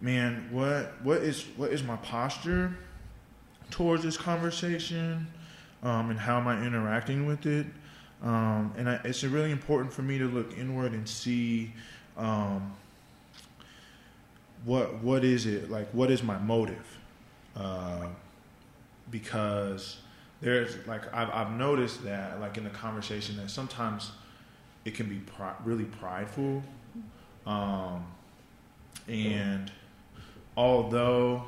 [0.00, 2.76] man what what is what is my posture
[3.70, 5.26] towards this conversation
[5.82, 7.66] um, and how am i interacting with it?
[8.22, 11.72] Um, and I, it's really important for me to look inward and see
[12.16, 12.74] um,
[14.64, 15.70] what what is it?
[15.70, 16.98] Like what is my motive?
[17.54, 18.08] Uh,
[19.10, 19.98] because
[20.40, 24.12] there's like I've, I've noticed that like in the conversation that sometimes
[24.84, 25.20] it can be
[25.64, 26.62] really prideful
[27.46, 28.04] um,
[29.08, 29.70] and
[30.56, 31.44] although,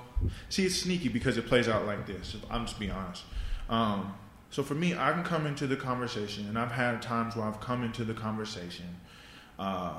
[0.49, 2.37] see, it's sneaky because it plays out like this.
[2.51, 3.25] I'm just being honest.
[3.69, 4.15] Um,
[4.51, 7.61] so for me, I can come into the conversation, and I've had times where I've
[7.61, 8.97] come into the conversation,
[9.59, 9.95] uh,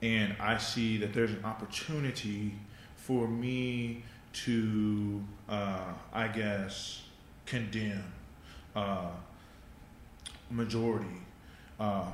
[0.00, 2.54] and I see that there's an opportunity
[2.96, 7.02] for me to, uh, I guess,
[7.52, 8.02] condemn
[8.74, 9.10] uh,
[10.50, 11.20] majority
[11.78, 12.06] uh,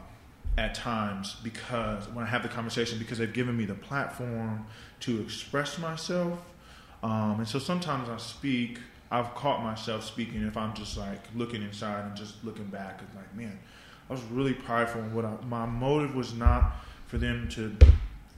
[0.57, 4.67] at times because when I have the conversation, because they've given me the platform
[5.01, 6.41] to express myself.
[7.05, 8.81] Um, and so sometimes I speak,
[9.13, 13.09] I've caught myself speaking if I'm just like looking inside and just looking back and
[13.15, 13.57] like, man,
[14.11, 17.77] I was really prideful and what I, my motive was not for them to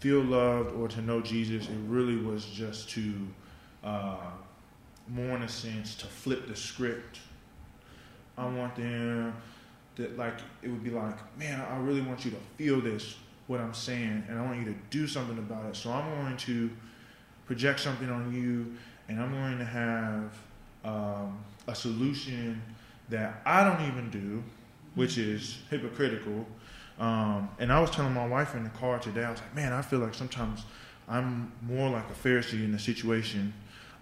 [0.00, 1.66] feel loved or to know Jesus.
[1.66, 3.14] It really was just to,
[3.82, 4.16] uh,
[5.12, 7.18] more in a sense, to flip the script.
[8.38, 9.34] I want them
[9.96, 13.60] that like it would be like, man, I really want you to feel this, what
[13.60, 15.76] I'm saying, and I want you to do something about it.
[15.76, 16.70] So I'm going to
[17.46, 18.74] project something on you,
[19.08, 20.38] and I'm going to have
[20.84, 22.62] um, a solution
[23.08, 24.42] that I don't even do,
[24.94, 26.46] which is hypocritical.
[26.98, 29.72] Um, and I was telling my wife in the car today, I was like, man,
[29.72, 30.64] I feel like sometimes
[31.08, 33.52] I'm more like a Pharisee in the situation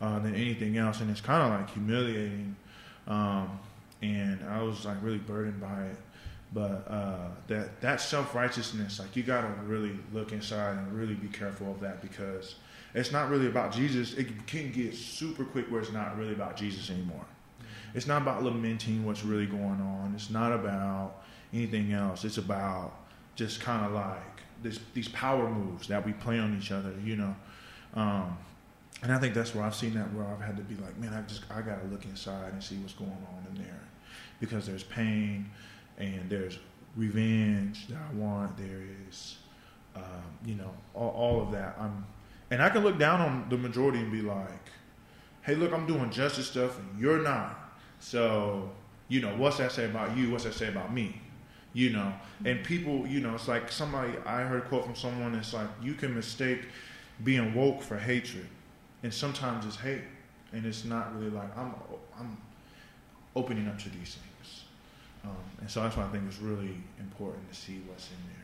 [0.01, 2.57] uh, than anything else, and it's kind of like humiliating.
[3.07, 3.59] Um,
[4.03, 5.97] and I was like really burdened by it.
[6.53, 11.29] But uh, that that self righteousness, like you gotta really look inside and really be
[11.29, 12.55] careful of that because
[12.95, 14.15] it's not really about Jesus.
[14.15, 17.27] It can get super quick where it's not really about Jesus anymore.
[17.95, 20.13] It's not about lamenting what's really going on.
[20.15, 22.25] It's not about anything else.
[22.25, 22.93] It's about
[23.35, 27.17] just kind of like this, these power moves that we play on each other, you
[27.17, 27.37] know.
[27.95, 28.37] Um,
[29.03, 31.15] and I think that's where I've seen that where I've had to be like, man,
[31.15, 33.81] I just I gotta look inside and see what's going on in there
[34.41, 35.51] because there's pain
[35.99, 36.59] and there's
[36.97, 38.57] revenge that I want.
[38.57, 39.37] There is,
[39.97, 40.03] um,
[40.45, 41.77] you know, all, all, of that.
[41.79, 42.05] I'm,
[42.51, 44.49] and I can look down on the majority and be like,
[45.43, 47.73] hey, look, I'm doing justice stuff and you're not.
[48.01, 48.71] So,
[49.09, 50.31] you know, what's that say about you?
[50.31, 51.21] What's that say about me?
[51.73, 52.13] You know,
[52.45, 55.69] and people, you know, it's like somebody, I heard a quote from someone, it's like,
[55.83, 56.63] you can mistake
[57.23, 58.49] being woke for hatred.
[59.03, 60.03] And sometimes it's hate.
[60.53, 61.75] And it's not really like, I'm,
[62.19, 62.37] I'm
[63.37, 64.65] opening up to these things.
[65.25, 68.35] Um, and so that's why I think it's really important to see what's in there.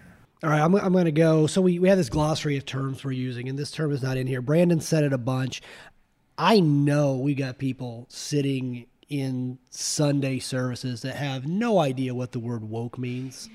[0.43, 1.47] All right, I'm, I'm going to go.
[1.47, 4.17] So we, we have this glossary of terms we're using, and this term is not
[4.17, 4.43] in here.
[4.43, 5.63] Brandon said it a bunch.
[6.37, 12.41] I know we got people sitting in Sunday services that have no idea what the
[12.41, 13.49] word woke means.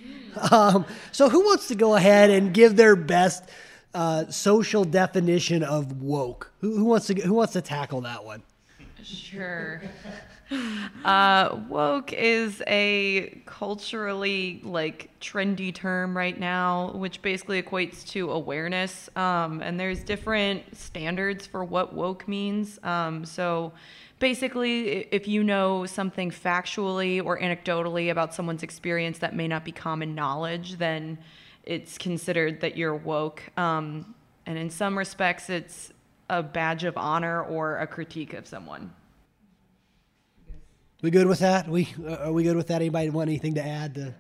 [0.52, 3.44] Um, so who wants to go ahead and give their best
[3.93, 6.52] uh, social definition of woke?
[6.62, 8.43] Who, who wants to who wants to tackle that one?
[9.04, 9.82] Sure.
[11.06, 19.10] Uh, woke is a culturally like trendy term right now, which basically equates to awareness.
[19.15, 22.80] Um, and there's different standards for what woke means.
[22.84, 23.73] Um, so
[24.19, 29.71] basically, if you know something factually or anecdotally about someone's experience that may not be
[29.71, 31.19] common knowledge, then
[31.70, 33.44] it's considered that you're woke.
[33.56, 34.16] Um,
[34.48, 35.94] and in some respects, it's
[36.28, 38.92] a badge of honor or a critique of someone.
[41.04, 41.68] We good with that?
[41.68, 42.78] We uh, are we good with that?
[42.78, 43.94] Anybody want anything to add?
[43.96, 44.14] To...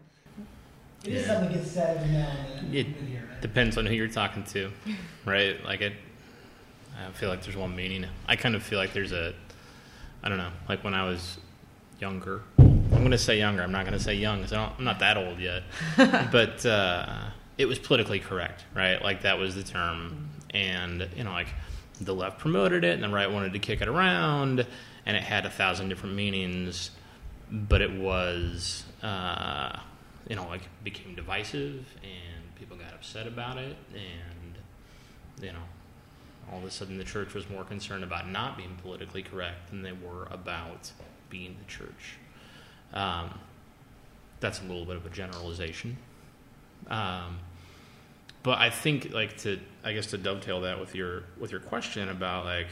[1.05, 2.75] It is something that gets said every now and then.
[2.75, 4.71] It depends on who you're talking to,
[5.25, 5.61] right?
[5.65, 5.93] Like it,
[7.03, 8.05] I feel like there's one meaning.
[8.27, 9.33] I kind of feel like there's a,
[10.21, 11.39] I don't know, like when I was
[11.99, 12.43] younger.
[12.59, 13.63] I'm going to say younger.
[13.63, 15.63] I'm not going to say young because I'm not that old yet.
[16.31, 18.99] but uh, it was politically correct, right?
[19.03, 21.49] Like that was the term, and you know, like
[22.01, 24.65] the left promoted it, and the right wanted to kick it around
[25.09, 26.91] and it had a thousand different meanings,
[27.51, 29.79] but it was, uh,
[30.27, 35.63] you know, like became divisive, and people got upset about it, and you know,
[36.51, 39.81] all of a sudden the church was more concerned about not being politically correct than
[39.81, 40.91] they were about
[41.31, 42.17] being the church.
[42.93, 43.39] Um,
[44.39, 45.97] that's a little bit of a generalization.
[46.87, 47.39] Um,
[48.43, 52.09] but I think, like to, I guess to dovetail that with your with your question
[52.09, 52.67] about like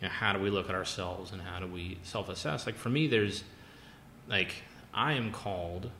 [0.00, 2.66] you know, how do we look at ourselves and how do we self-assess?
[2.66, 3.44] Like for me there's
[4.28, 4.54] like
[4.94, 5.90] i am called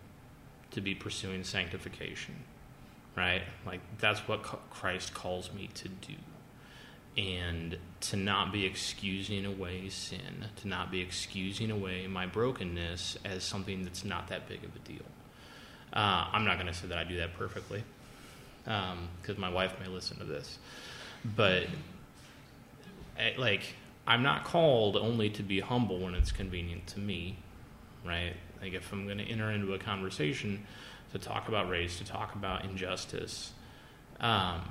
[0.71, 2.37] to be pursuing sanctification
[3.17, 3.43] right?
[3.67, 6.15] Like that's what christ calls me to do.
[7.15, 13.45] And to not be excusing away sin to not be excusing away my brokenness as
[13.45, 15.05] something that's not that big of a deal.
[15.93, 17.85] Uh, i'm not going to say that i do that perfectly
[18.65, 20.59] because um, my wife may listen to this
[21.25, 21.67] but
[23.19, 23.75] eh, like
[24.07, 27.37] I'm not called only to be humble when it's convenient to me,
[28.05, 28.35] right?
[28.61, 30.67] Like if I'm going to enter into a conversation
[31.13, 33.53] to talk about race, to talk about injustice,
[34.21, 34.63] um,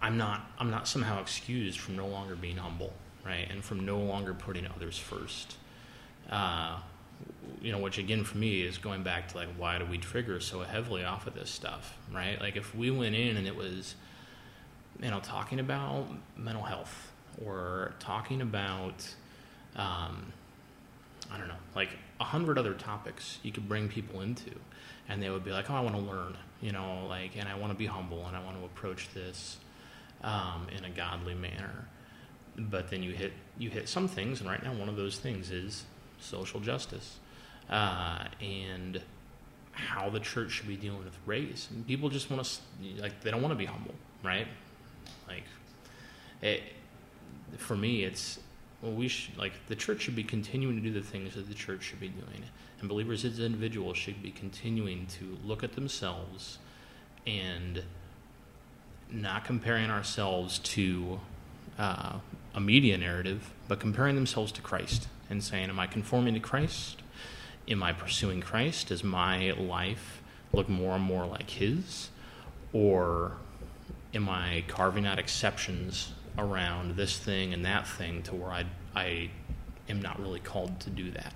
[0.00, 2.92] I'm not I'm not somehow excused from no longer being humble,
[3.24, 5.56] right, and from no longer putting others first.
[6.30, 6.78] Uh,
[7.60, 10.40] you know, which again for me is going back to like why do we trigger
[10.40, 12.40] so heavily off of this stuff, right?
[12.40, 13.94] Like if we went in and it was,
[15.02, 16.06] you know, talking about
[16.36, 17.12] mental health
[17.44, 19.08] or talking about,
[19.74, 20.32] um,
[21.30, 24.52] I don't know, like a hundred other topics you could bring people into,
[25.08, 27.56] and they would be like, oh, I want to learn, you know, like, and I
[27.56, 29.58] want to be humble and I want to approach this
[30.22, 31.88] um, in a godly manner.
[32.56, 35.50] But then you hit you hit some things, and right now one of those things
[35.50, 35.84] is
[36.20, 37.18] social justice
[37.70, 39.00] uh, and
[39.72, 41.68] how the church should be dealing with race.
[41.70, 44.46] And people just want to like they don't want to be humble, right?
[45.28, 45.44] Like,
[46.42, 46.62] it,
[47.58, 48.38] for me, it's
[48.82, 51.54] well, we should like the church should be continuing to do the things that the
[51.54, 52.44] church should be doing,
[52.80, 56.58] and believers as individuals should be continuing to look at themselves
[57.26, 57.82] and
[59.10, 61.20] not comparing ourselves to
[61.78, 62.14] uh,
[62.54, 67.02] a media narrative, but comparing themselves to Christ and saying, Am I conforming to Christ?
[67.68, 68.88] Am I pursuing Christ?
[68.88, 70.22] Does my life
[70.52, 72.10] look more and more like His?
[72.72, 73.32] Or
[74.14, 78.64] am I carving out exceptions around this thing and that thing to where I,
[78.94, 79.30] I
[79.88, 81.32] am not really called to do that?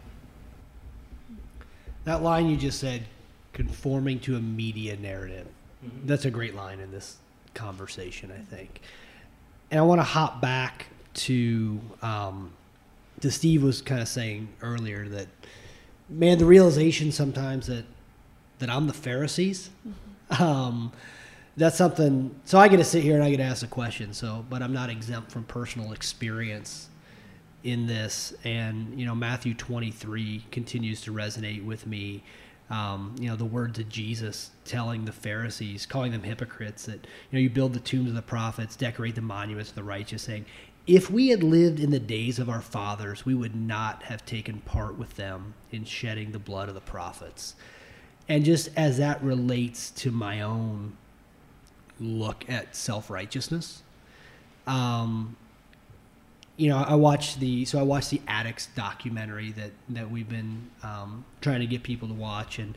[2.04, 3.04] That line you just said,
[3.52, 5.46] conforming to a media narrative.
[5.84, 6.06] Mm-hmm.
[6.06, 7.16] That's a great line in this
[7.54, 8.80] conversation, I think.
[9.70, 12.52] And I want to hop back to um,
[13.20, 15.28] to Steve was kind of saying earlier that
[16.08, 17.84] man, the realization sometimes that
[18.58, 19.70] that I'm the Pharisees.
[19.86, 20.42] Mm-hmm.
[20.42, 20.92] Um,
[21.56, 22.34] that's something.
[22.44, 24.12] So I get to sit here and I get to ask a question.
[24.12, 26.88] So, but I'm not exempt from personal experience
[27.64, 28.32] in this.
[28.44, 32.22] And you know, Matthew 23 continues to resonate with me.
[32.70, 37.32] Um, you know, the words of Jesus telling the Pharisees, calling them hypocrites, that you
[37.32, 40.46] know, you build the tombs of the prophets, decorate the monuments of the righteous, saying,
[40.90, 44.58] if we had lived in the days of our fathers, we would not have taken
[44.62, 47.54] part with them in shedding the blood of the prophets.
[48.28, 50.96] And just as that relates to my own
[52.00, 53.82] look at self righteousness,
[54.66, 55.36] um,
[56.56, 60.70] you know, I watched the so I watched the Attucks documentary that that we've been
[60.82, 62.76] um, trying to get people to watch, and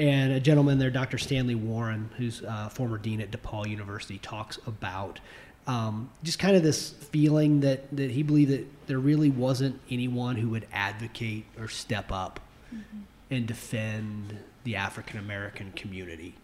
[0.00, 1.16] and a gentleman there, Dr.
[1.16, 5.20] Stanley Warren, who's uh, former dean at DePauw University, talks about
[5.66, 10.36] um, just kind of this feeling that, that he believed that there really wasn't anyone
[10.36, 12.40] who would advocate or step up
[12.74, 13.00] mm-hmm.
[13.30, 16.34] and defend the African American community.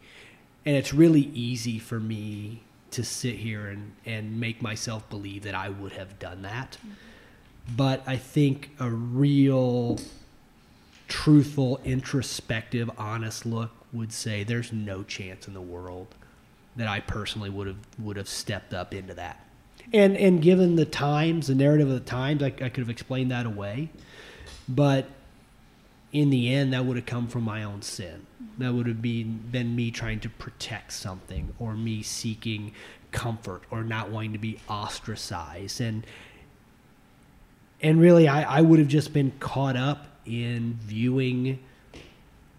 [0.65, 5.55] And it's really easy for me to sit here and, and make myself believe that
[5.55, 6.79] I would have done that.
[6.79, 7.77] Mm-hmm.
[7.77, 9.99] But I think a real,
[11.07, 16.15] truthful, introspective, honest look would say there's no chance in the world
[16.79, 19.45] that I personally would have would have stepped up into that.
[19.93, 23.31] And and given the times, the narrative of the times, I, I could have explained
[23.31, 23.91] that away.
[24.69, 25.07] But
[26.13, 28.27] in the end, that would have come from my own sin.
[28.59, 32.73] That would have been been me trying to protect something, or me seeking
[33.11, 35.81] comfort, or not wanting to be ostracized.
[35.81, 36.07] And
[37.83, 41.59] and really, I, I would have just been caught up in viewing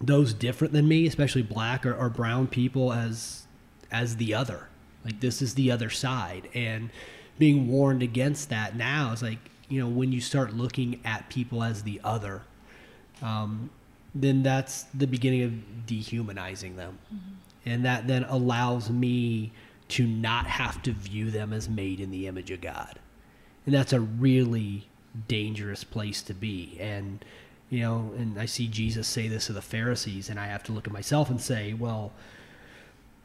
[0.01, 3.43] those different than me, especially black or, or brown people, as
[3.91, 4.67] as the other.
[5.05, 6.89] Like this is the other side, and
[7.37, 11.63] being warned against that now is like you know when you start looking at people
[11.63, 12.41] as the other,
[13.21, 13.69] um,
[14.13, 17.69] then that's the beginning of dehumanizing them, mm-hmm.
[17.69, 19.51] and that then allows me
[19.87, 22.99] to not have to view them as made in the image of God,
[23.65, 24.89] and that's a really
[25.27, 26.77] dangerous place to be.
[26.77, 27.23] And
[27.69, 30.73] you know, and I see Jesus say this to the Pharisees, and I have to
[30.73, 32.11] look at myself and say, well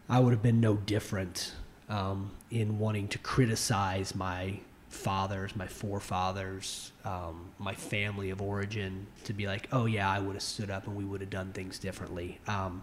[0.08, 1.52] I would have been no different
[1.88, 9.32] um, in wanting to criticize my fathers, my forefathers, um, my family of origin, to
[9.32, 11.78] be like, oh yeah, I would have stood up and we would have done things
[11.78, 12.38] differently.
[12.46, 12.82] Um,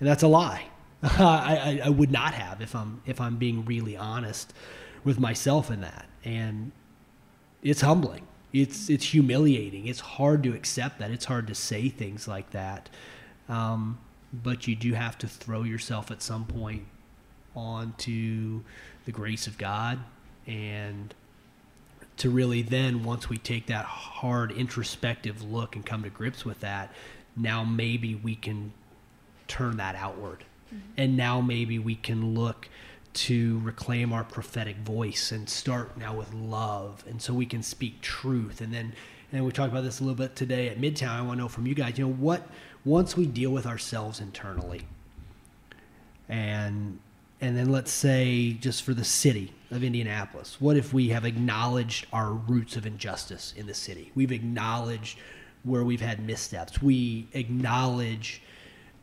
[0.00, 0.66] and that's a lie.
[1.02, 4.54] I, I, I, would not have if I'm if I'm being really honest
[5.02, 6.06] with myself in that.
[6.24, 6.72] And
[7.62, 8.26] it's humbling.
[8.52, 9.86] It's it's humiliating.
[9.86, 11.10] It's hard to accept that.
[11.10, 12.88] It's hard to say things like that.
[13.48, 13.98] Um,
[14.42, 16.84] but you do have to throw yourself at some point
[17.54, 18.62] onto
[19.04, 20.00] the grace of God.
[20.46, 21.14] And
[22.16, 26.60] to really then once we take that hard introspective look and come to grips with
[26.60, 26.92] that
[27.36, 28.72] now maybe we can
[29.48, 30.44] turn that outward.
[30.66, 30.78] Mm-hmm.
[30.96, 32.68] and now maybe we can look
[33.12, 37.04] to reclaim our prophetic voice and start now with love.
[37.06, 38.60] And so we can speak truth.
[38.60, 38.94] And then
[39.30, 41.10] and we talked about this a little bit today at midtown.
[41.10, 42.46] I want to know from you guys you know what
[42.84, 44.86] once we deal with ourselves internally
[46.28, 46.98] and
[47.40, 52.06] and then let's say just for the city of Indianapolis, what if we have acknowledged
[52.10, 54.10] our roots of injustice in the city?
[54.14, 55.18] We've acknowledged
[55.62, 56.80] where we've had missteps.
[56.80, 58.40] We acknowledge,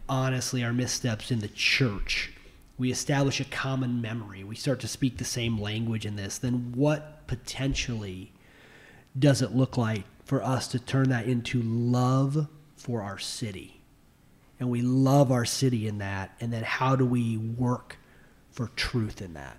[0.09, 2.31] honestly, our missteps in the church.
[2.79, 4.43] We establish a common memory.
[4.43, 6.39] We start to speak the same language in this.
[6.39, 8.31] Then what potentially
[9.19, 12.47] does it look like for us to turn that into love
[12.81, 13.81] for our city?
[14.59, 16.35] And we love our city in that.
[16.39, 17.97] And then how do we work
[18.51, 19.57] for truth in that?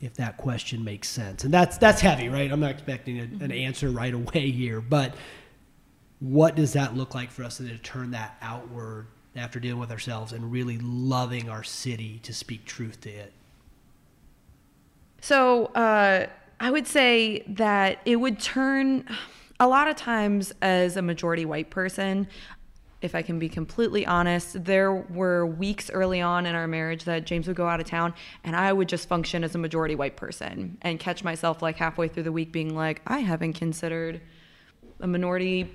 [0.00, 1.44] If that question makes sense.
[1.44, 2.50] And that's that's heavy, right?
[2.52, 5.14] I'm not expecting a, an answer right away here, but
[6.20, 10.32] what does that look like for us to turn that outward after dealing with ourselves
[10.32, 13.32] and really loving our city to speak truth to it?
[15.20, 16.26] So uh,
[16.60, 19.08] I would say that it would turn
[19.60, 22.28] a lot of times as a majority white person.
[23.00, 27.26] If I can be completely honest, there were weeks early on in our marriage that
[27.26, 30.16] James would go out of town and I would just function as a majority white
[30.16, 34.20] person and catch myself like halfway through the week being like, I haven't considered
[35.00, 35.70] a minority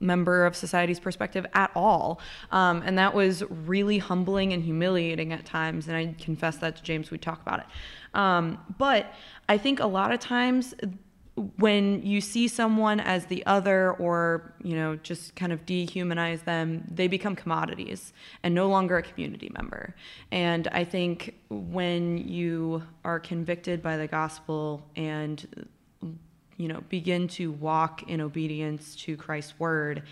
[0.00, 2.20] member of society's perspective at all.
[2.52, 5.88] Um, and that was really humbling and humiliating at times.
[5.88, 7.66] And I confess that to James, we talk about it.
[8.12, 9.14] Um, but
[9.48, 10.74] I think a lot of times
[11.58, 16.82] when you see someone as the other or you know just kind of dehumanize them
[16.90, 19.94] they become commodities and no longer a community member.
[20.32, 25.68] And i think when you are convicted by the gospel and
[26.56, 30.02] you know begin to walk in obedience to christ's word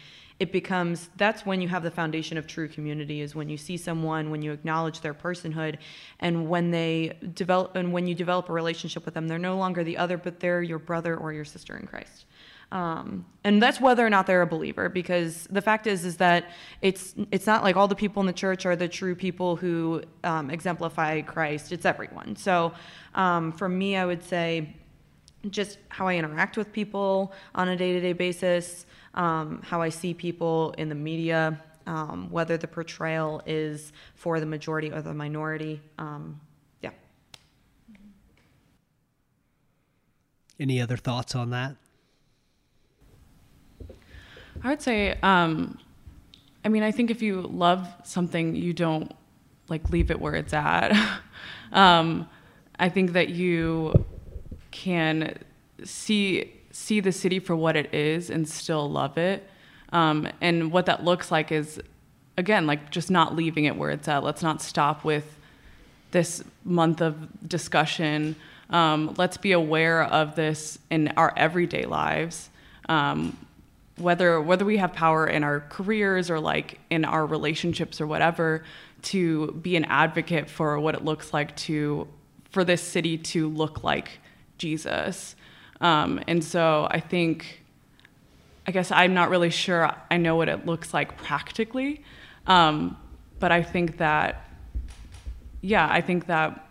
[0.45, 3.79] it becomes that's when you have the foundation of true community is when you see
[3.79, 5.79] someone when you acknowledge their personhood
[6.21, 9.83] and when they develop and when you develop a relationship with them they're no longer
[9.83, 12.27] the other but they're your brother or your sister in christ.
[12.73, 16.51] Um, and that's whether or not they're a believer because the fact is is that
[16.83, 20.03] it's it's not like all the people in the church are the true people who
[20.25, 21.73] um, exemplify christ.
[21.73, 22.37] It's everyone.
[22.37, 22.75] So
[23.15, 24.75] um, for me i would say
[25.51, 29.89] just how I interact with people on a day to day basis, um, how I
[29.89, 35.15] see people in the media, um, whether the portrayal is for the majority or the
[35.15, 35.81] minority.
[35.99, 36.41] Um,
[36.83, 36.91] yeah.
[40.59, 41.77] Any other thoughts on that?
[44.63, 45.79] I would say, um,
[46.65, 49.13] I mean, I think if you love something, you don't
[49.69, 50.93] like leave it where it's at.
[51.73, 52.29] um,
[52.79, 54.05] I think that you
[54.71, 55.39] can
[55.85, 59.49] see see the city for what it is and still love it.
[59.93, 61.81] Um, and what that looks like is,
[62.37, 64.25] again, like just not leaving it where it's at.
[64.25, 65.39] Let's not stop with
[66.11, 68.35] this month of discussion.
[68.71, 72.51] Um, let's be aware of this in our everyday lives.
[72.89, 73.37] Um,
[73.97, 78.65] whether whether we have power in our careers or like in our relationships or whatever,
[79.03, 82.09] to be an advocate for what it looks like to
[82.51, 84.19] for this city to look like
[84.59, 85.37] Jesus.
[85.85, 87.61] Um, and so I think,
[88.67, 92.03] I guess I'm not really sure I know what it looks like practically.
[92.47, 92.97] Um,
[93.39, 94.49] but I think that,
[95.61, 96.67] yeah, I think that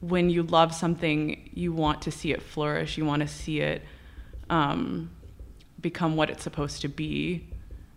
[0.00, 3.82] when you love something, you want to see it flourish, you want to see it
[4.50, 5.10] um,
[5.80, 7.46] become what it's supposed to be.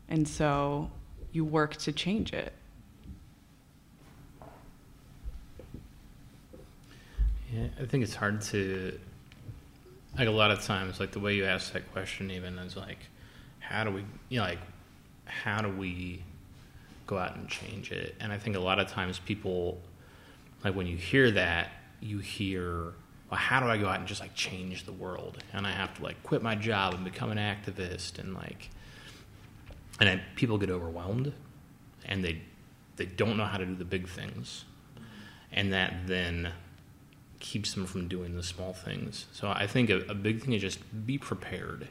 [0.08, 0.92] And so
[1.32, 2.54] you work to change it.
[7.52, 9.00] Yeah, I think it's hard to
[10.18, 13.00] like a lot of times like the way you ask that question even is like
[13.60, 14.60] how do we you know like
[15.26, 16.24] how do we
[17.08, 18.16] go out and change it?
[18.20, 19.80] And i think a lot of times people
[20.64, 22.94] like when you hear that you hear
[23.30, 25.44] well how do i go out and just like change the world?
[25.54, 28.70] And i have to like quit my job and become an activist and like
[30.00, 31.32] and people get overwhelmed
[32.06, 32.42] and they
[32.96, 34.66] they don't know how to do the big things.
[35.52, 36.54] And that then
[37.42, 39.26] keeps them from doing the small things.
[39.34, 41.88] So I think a, a big thing is just be prepared.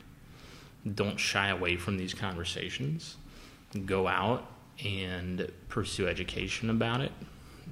[0.95, 3.17] Don't shy away from these conversations.
[3.85, 4.47] Go out
[4.83, 7.13] and pursue education about it,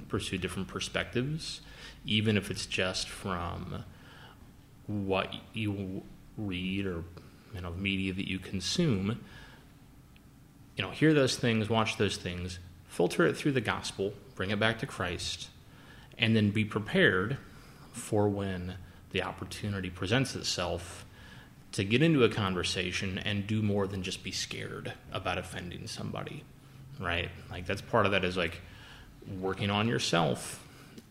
[0.07, 1.61] pursue different perspectives,
[2.05, 3.83] even if it's just from
[4.85, 6.03] what you
[6.37, 7.03] read or
[7.53, 9.19] you know media that you consume.
[10.75, 14.59] You know, hear those things, watch those things, filter it through the gospel, bring it
[14.59, 15.49] back to Christ,
[16.17, 17.37] and then be prepared
[17.99, 18.75] for when
[19.11, 21.05] the opportunity presents itself
[21.71, 26.43] to get into a conversation and do more than just be scared about offending somebody,
[26.99, 27.29] right?
[27.51, 28.61] Like that's part of that is like
[29.39, 30.65] working on yourself.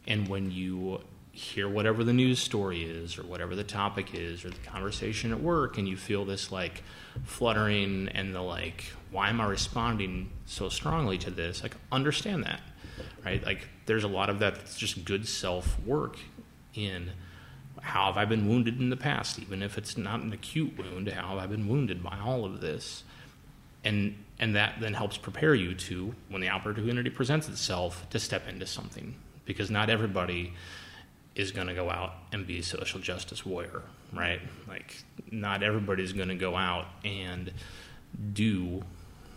[0.06, 4.50] And when you hear whatever the news story is or whatever the topic is or
[4.50, 6.82] the conversation at work and you feel this like
[7.24, 12.60] fluttering and the like why am i responding so strongly to this like understand that
[13.24, 13.44] right?
[13.44, 16.18] Like there's a lot of that that's just good self work
[16.74, 17.12] in
[17.80, 21.08] how have I been wounded in the past, even if it's not an acute wound,
[21.08, 23.04] how have I been wounded by all of this?
[23.84, 28.48] And and that then helps prepare you to when the opportunity presents itself to step
[28.48, 30.52] into something because not everybody
[31.34, 34.40] is going to go out and be a social justice warrior, right?
[34.66, 37.52] Like not everybody's going to go out and
[38.32, 38.82] do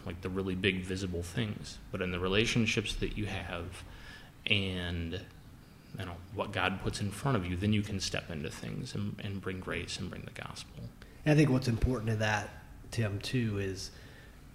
[0.05, 3.83] like the really big visible things, but in the relationships that you have
[4.47, 5.19] and
[5.99, 8.95] you know what God puts in front of you, then you can step into things
[8.95, 10.83] and, and bring grace and bring the gospel.
[11.25, 12.49] And I think what's important to that,
[12.91, 13.91] Tim, too, is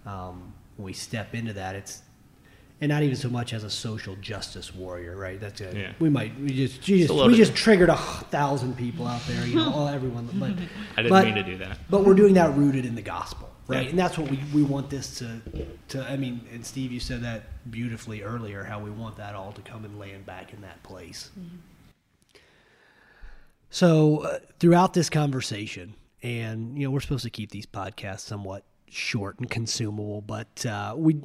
[0.04, 2.02] um, when we step into that, it's
[2.80, 5.40] and not even so much as a social justice warrior, right?
[5.40, 5.74] That's it.
[5.74, 5.92] Yeah.
[5.98, 9.72] We might we just Jesus, we just triggered a thousand people out there, you know,
[9.72, 10.28] all everyone.
[10.34, 10.50] But
[10.96, 11.78] I didn't but- mean to do that.
[11.88, 13.84] But we're doing that rooted in the gospel, right?
[13.84, 13.90] Yeah.
[13.90, 15.40] And that's what we, we want this to
[15.88, 16.02] to.
[16.02, 19.62] I mean, and Steve, you said that beautifully earlier, how we want that all to
[19.62, 21.30] come and land back in that place.
[23.70, 28.64] So uh, throughout this conversation, and you know, we're supposed to keep these podcasts somewhat
[28.88, 31.20] short and consumable, but uh, we,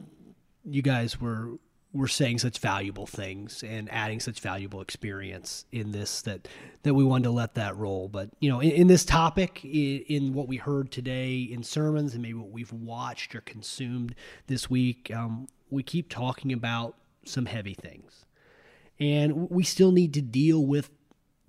[0.65, 1.51] you guys were
[1.93, 6.47] were saying such valuable things and adding such valuable experience in this that
[6.83, 8.07] that we wanted to let that roll.
[8.07, 12.13] But you know, in, in this topic, in, in what we heard today in sermons,
[12.13, 14.15] and maybe what we've watched or consumed
[14.47, 18.25] this week, um, we keep talking about some heavy things
[19.01, 20.91] and we still need to deal with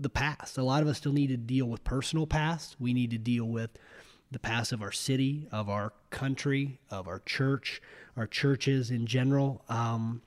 [0.00, 0.56] the past.
[0.56, 2.76] A lot of us still need to deal with personal past.
[2.80, 3.70] We need to deal with
[4.30, 7.82] the past of our city, of our country, of our church,
[8.16, 9.62] our churches in general.
[9.68, 10.22] Um,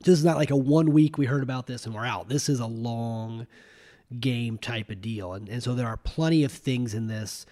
[0.00, 2.28] this is not like a one week we heard about this and we're out.
[2.28, 3.46] This is a long
[4.20, 5.32] game type of deal.
[5.32, 7.46] And, and so there are plenty of things in this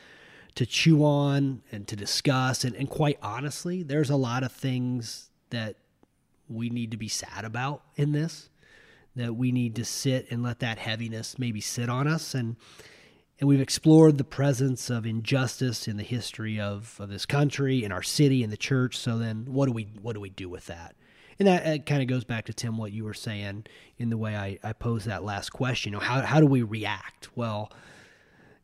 [0.55, 2.65] to chew on and to discuss.
[2.65, 5.77] And, and quite honestly, there's a lot of things that
[6.49, 8.49] we need to be sad about in this
[9.17, 12.57] that we need to sit and let that heaviness maybe sit on us and
[13.39, 17.93] and we've explored the presence of injustice in the history of, of this country in
[17.93, 20.67] our city in the church so then what do we what do we do with
[20.67, 20.95] that
[21.39, 23.65] and that, kind of goes back to tim what you were saying
[23.99, 26.63] in the way i, I posed that last question you know, how, how do we
[26.63, 27.73] react well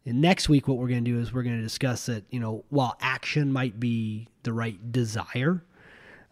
[0.05, 2.41] and next week what we're going to do is we're going to discuss that you
[2.41, 5.65] know while action might be the right desire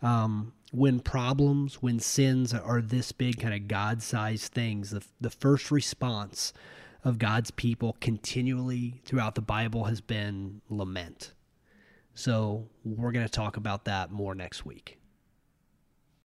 [0.02, 5.30] um, when problems, when sins are this big, kind of God sized things, the, the
[5.30, 6.52] first response
[7.04, 11.32] of God's people continually throughout the Bible has been lament.
[12.14, 14.99] So we're going to talk about that more next week.